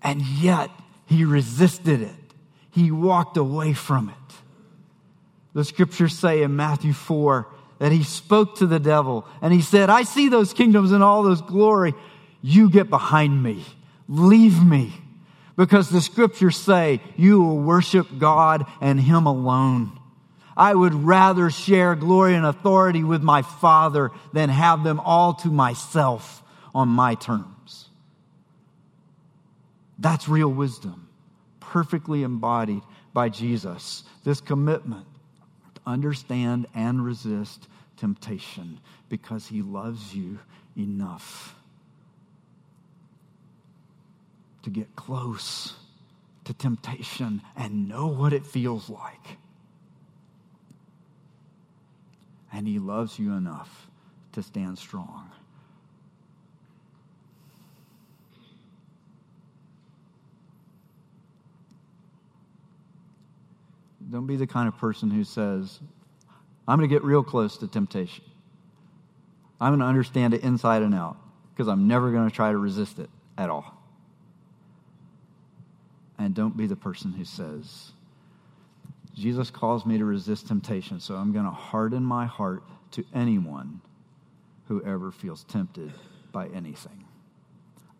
And 0.02 0.22
yet 0.22 0.70
he 1.06 1.26
resisted 1.26 2.02
it. 2.02 2.16
He 2.72 2.92
walked 2.92 3.38
away 3.38 3.74
from 3.74 4.10
it. 4.10 4.36
The 5.54 5.66
scriptures 5.66 6.18
say 6.18 6.44
in 6.44 6.56
Matthew 6.56 6.94
4 6.94 7.48
that 7.80 7.92
he 7.92 8.04
spoke 8.04 8.58
to 8.58 8.68
the 8.68 8.80
devil 8.80 9.26
and 9.42 9.52
he 9.52 9.62
said, 9.62 9.90
I 9.90 10.04
see 10.04 10.30
those 10.30 10.54
kingdoms 10.54 10.92
and 10.92 11.04
all 11.04 11.24
those 11.24 11.42
glory. 11.42 11.94
You 12.42 12.70
get 12.70 12.90
behind 12.90 13.42
me. 13.42 13.64
Leave 14.08 14.64
me. 14.64 14.94
Because 15.56 15.90
the 15.90 16.02
scriptures 16.02 16.56
say 16.56 17.02
you 17.18 17.42
will 17.42 17.58
worship 17.58 18.08
God 18.18 18.66
and 18.80 19.00
him 19.00 19.26
alone. 19.26 19.99
I 20.60 20.76
would 20.76 20.94
rather 20.94 21.50
share 21.50 21.96
glory 21.96 22.36
and 22.36 22.46
authority 22.46 23.02
with 23.02 23.24
my 23.24 23.44
Father 23.44 24.12
than 24.34 24.50
have 24.50 24.84
them 24.84 25.00
all 25.00 25.36
to 25.36 25.48
myself 25.48 26.44
on 26.76 26.90
my 26.90 27.16
terms. 27.16 27.88
That's 29.98 30.28
real 30.28 30.50
wisdom, 30.50 31.08
perfectly 31.62 32.24
embodied 32.24 32.84
by 33.14 33.30
Jesus. 33.30 34.04
This 34.26 34.42
commitment 34.42 35.08
to 35.76 35.82
understand 35.88 36.68
and 36.76 37.06
resist 37.06 37.70
temptation 37.96 38.82
because 39.08 39.48
he 39.48 39.62
loves 39.62 40.14
you 40.14 40.40
enough 40.78 41.56
to 44.64 44.70
get 44.70 44.94
close 44.98 45.74
to 46.44 46.54
temptation 46.54 47.42
and 47.56 47.88
know 47.88 48.08
what 48.08 48.34
it 48.34 48.46
feels 48.46 48.90
like. 48.90 49.38
And 52.52 52.68
He 52.68 52.80
loves 52.80 53.20
you 53.20 53.34
enough 53.34 53.88
to 54.34 54.44
stand 54.44 54.78
strong. 54.78 55.32
Don't 64.12 64.26
be 64.26 64.36
the 64.36 64.48
kind 64.48 64.68
of 64.68 64.78
person 64.78 65.12
who 65.12 65.24
says, 65.24 65.80
I'm 66.68 66.78
going 66.78 66.90
to 66.90 66.94
get 66.94 67.04
real 67.04 67.24
close 67.24 67.58
to 67.58 67.68
temptation. 67.68 68.24
I'm 69.62 69.72
going 69.72 69.82
to 69.82 69.86
understand 69.86 70.34
it 70.34 70.44
inside 70.44 70.82
and 70.82 70.96
out 70.96 71.18
because 71.54 71.68
I'm 71.68 71.88
never 71.88 72.12
going 72.12 72.28
to 72.30 72.36
try 72.36 72.52
to 72.52 72.58
resist 72.58 73.00
it 73.00 73.10
at 73.38 73.50
all. 73.50 73.76
And 76.18 76.34
don't 76.34 76.58
be 76.58 76.68
the 76.68 76.76
person 76.76 77.14
who 77.14 77.24
says, 77.24 77.92
Jesus 79.16 79.50
calls 79.50 79.86
me 79.86 79.98
to 79.98 80.06
resist 80.06 80.48
temptation, 80.48 81.00
so 81.00 81.16
I'm 81.16 81.34
going 81.34 81.46
to 81.46 81.52
harden 81.52 82.04
my 82.04 82.26
heart 82.26 82.64
to 82.92 83.04
anyone 83.14 83.82
who 84.68 84.84
ever 84.84 85.12
feels 85.12 85.44
tempted 85.46 85.92
by 86.32 86.48
anything. 86.48 87.06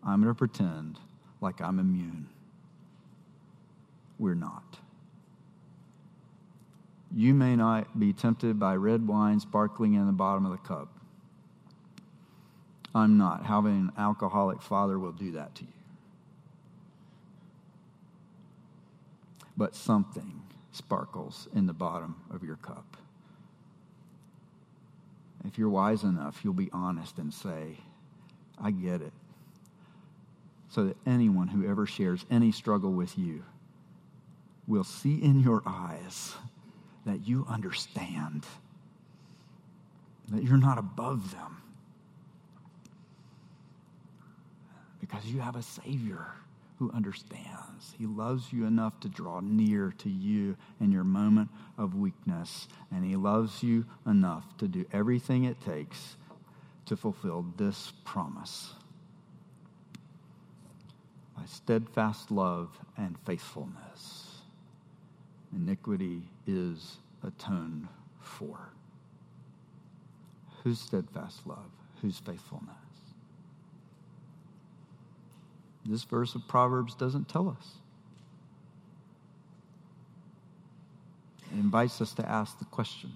I'm 0.04 0.22
going 0.22 0.32
to 0.32 0.38
pretend 0.38 0.98
like 1.40 1.60
I'm 1.60 1.78
immune. 1.78 2.28
We're 4.18 4.34
not. 4.34 4.78
You 7.14 7.34
may 7.34 7.56
not 7.56 7.98
be 7.98 8.12
tempted 8.12 8.58
by 8.58 8.76
red 8.76 9.06
wine 9.06 9.40
sparkling 9.40 9.94
in 9.94 10.06
the 10.06 10.12
bottom 10.12 10.46
of 10.46 10.52
the 10.52 10.58
cup. 10.58 10.88
I'm 12.94 13.18
not. 13.18 13.44
Having 13.46 13.72
an 13.72 13.92
alcoholic 13.98 14.62
father 14.62 14.98
will 14.98 15.12
do 15.12 15.32
that 15.32 15.54
to 15.56 15.64
you. 15.64 15.68
But 19.56 19.74
something 19.74 20.39
sparkles 20.72 21.48
in 21.54 21.66
the 21.66 21.72
bottom 21.72 22.16
of 22.30 22.42
your 22.42 22.56
cup. 22.56 22.96
If 25.44 25.58
you're 25.58 25.70
wise 25.70 26.02
enough, 26.02 26.40
you'll 26.44 26.52
be 26.52 26.70
honest 26.72 27.18
and 27.18 27.32
say, 27.32 27.78
I 28.62 28.70
get 28.70 29.00
it. 29.00 29.12
So 30.68 30.84
that 30.84 30.96
anyone 31.06 31.48
who 31.48 31.68
ever 31.68 31.86
shares 31.86 32.24
any 32.30 32.52
struggle 32.52 32.92
with 32.92 33.18
you 33.18 33.42
will 34.66 34.84
see 34.84 35.14
in 35.16 35.40
your 35.40 35.62
eyes 35.66 36.34
that 37.06 37.26
you 37.26 37.46
understand, 37.48 38.44
that 40.28 40.44
you're 40.44 40.58
not 40.58 40.78
above 40.78 41.32
them, 41.32 41.62
because 45.00 45.24
you 45.26 45.40
have 45.40 45.56
a 45.56 45.62
Savior 45.62 46.26
who 46.80 46.90
understands. 46.92 47.94
He 47.98 48.06
loves 48.06 48.54
you 48.54 48.64
enough 48.64 48.98
to 49.00 49.08
draw 49.08 49.40
near 49.40 49.92
to 49.98 50.08
you 50.08 50.56
in 50.80 50.90
your 50.90 51.04
moment 51.04 51.50
of 51.76 51.94
weakness, 51.94 52.68
and 52.90 53.04
He 53.04 53.16
loves 53.16 53.62
you 53.62 53.84
enough 54.06 54.56
to 54.56 54.66
do 54.66 54.86
everything 54.90 55.44
it 55.44 55.60
takes 55.60 56.16
to 56.86 56.96
fulfill 56.96 57.44
this 57.58 57.92
promise. 58.04 58.72
By 61.36 61.44
steadfast 61.44 62.30
love 62.30 62.70
and 62.96 63.14
faithfulness, 63.26 64.40
iniquity 65.54 66.22
is 66.46 66.96
atoned 67.22 67.88
for. 68.22 68.70
Whose 70.64 70.80
steadfast 70.80 71.46
love? 71.46 71.70
Whose 72.00 72.18
faithfulness? 72.18 72.89
This 75.84 76.04
verse 76.04 76.34
of 76.34 76.46
Proverbs 76.46 76.94
doesn't 76.94 77.28
tell 77.28 77.48
us. 77.48 77.74
It 81.52 81.58
invites 81.58 82.00
us 82.00 82.12
to 82.14 82.28
ask 82.28 82.58
the 82.58 82.64
question. 82.66 83.12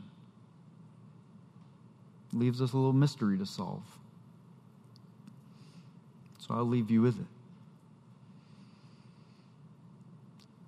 It 2.33 2.39
leaves 2.39 2.61
us 2.61 2.73
a 2.73 2.77
little 2.77 2.93
mystery 2.93 3.39
to 3.39 3.47
solve. 3.47 3.83
So 6.39 6.55
I'll 6.55 6.67
leave 6.67 6.91
you 6.91 7.01
with 7.01 7.19
it. 7.19 7.27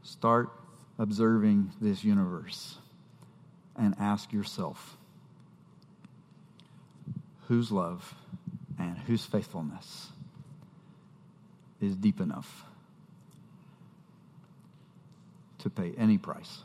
Start 0.03 0.51
observing 0.99 1.73
this 1.81 2.05
universe 2.05 2.77
and 3.77 3.95
ask 3.99 4.33
yourself 4.33 4.97
whose 7.49 7.71
love 7.71 8.15
and 8.79 8.97
whose 8.99 9.25
faithfulness 9.25 10.09
is 11.81 11.97
deep 11.97 12.21
enough 12.21 12.65
to 15.59 15.71
pay 15.71 15.93
any 15.99 16.19
price 16.19 16.61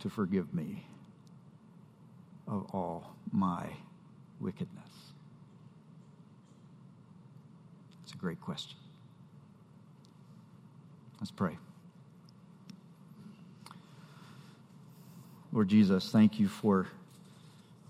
to 0.00 0.10
forgive 0.10 0.52
me 0.52 0.84
of 2.48 2.66
all 2.74 3.14
my 3.30 3.66
wickedness? 4.40 4.88
It's 8.02 8.12
a 8.12 8.16
great 8.16 8.40
question. 8.40 8.76
Let's 11.20 11.30
pray. 11.30 11.56
Lord 15.52 15.68
Jesus, 15.68 16.10
thank 16.10 16.40
you 16.40 16.48
for 16.48 16.88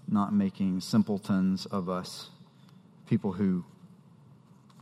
not 0.06 0.34
making 0.34 0.80
simpletons 0.80 1.64
of 1.66 1.88
us, 1.88 2.28
people 3.08 3.32
who 3.32 3.64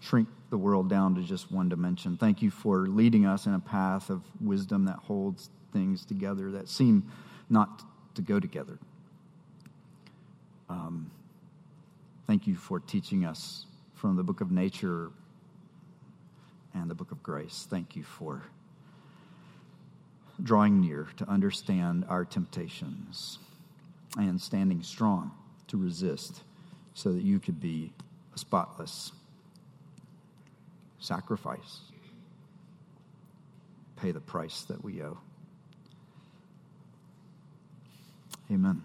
shrink 0.01 0.29
the 0.51 0.59
world 0.59 0.89
down 0.89 1.15
to 1.15 1.23
just 1.23 1.53
one 1.53 1.69
dimension. 1.69 2.17
Thank 2.17 2.43
you 2.43 2.51
for 2.51 2.89
leading 2.89 3.27
us 3.27 3.47
in 3.47 3.55
a 3.55 3.61
path 3.61 4.11
of 4.11 4.23
wisdom 4.41 4.87
that 4.87 4.97
holds 4.97 5.51
things 5.73 6.05
together 6.05 6.51
that 6.53 6.69
seem 6.69 7.11
not 7.49 7.85
to 8.15 8.23
go 8.23 8.41
together. 8.41 8.79
Um, 10.69 11.11
thank 12.27 12.47
you 12.47 12.57
for 12.57 12.81
teaching 12.81 13.25
us 13.25 13.67
from 13.95 14.17
the 14.17 14.23
book 14.23 14.41
of 14.41 14.51
nature 14.51 15.11
and 16.75 16.91
the 16.91 16.95
book 16.95 17.13
of 17.13 17.23
grace. 17.23 17.67
Thank 17.69 17.97
you 17.97 18.03
for 18.03 18.43
drawing 20.43 20.81
near 20.81 21.09
to 21.19 21.29
understand 21.29 22.05
our 22.09 22.25
temptations 22.25 23.39
and 24.19 24.41
standing 24.41 24.83
strong 24.83 25.31
to 25.69 25.77
resist 25.77 26.43
so 26.95 27.13
that 27.13 27.23
you 27.23 27.39
could 27.39 27.61
be 27.61 27.93
spotless 28.35 29.13
sacrifice, 31.01 31.81
pay 33.97 34.13
the 34.13 34.21
price 34.21 34.63
that 34.65 34.85
we 34.85 35.03
owe. 35.03 35.19
Amen. 38.51 38.83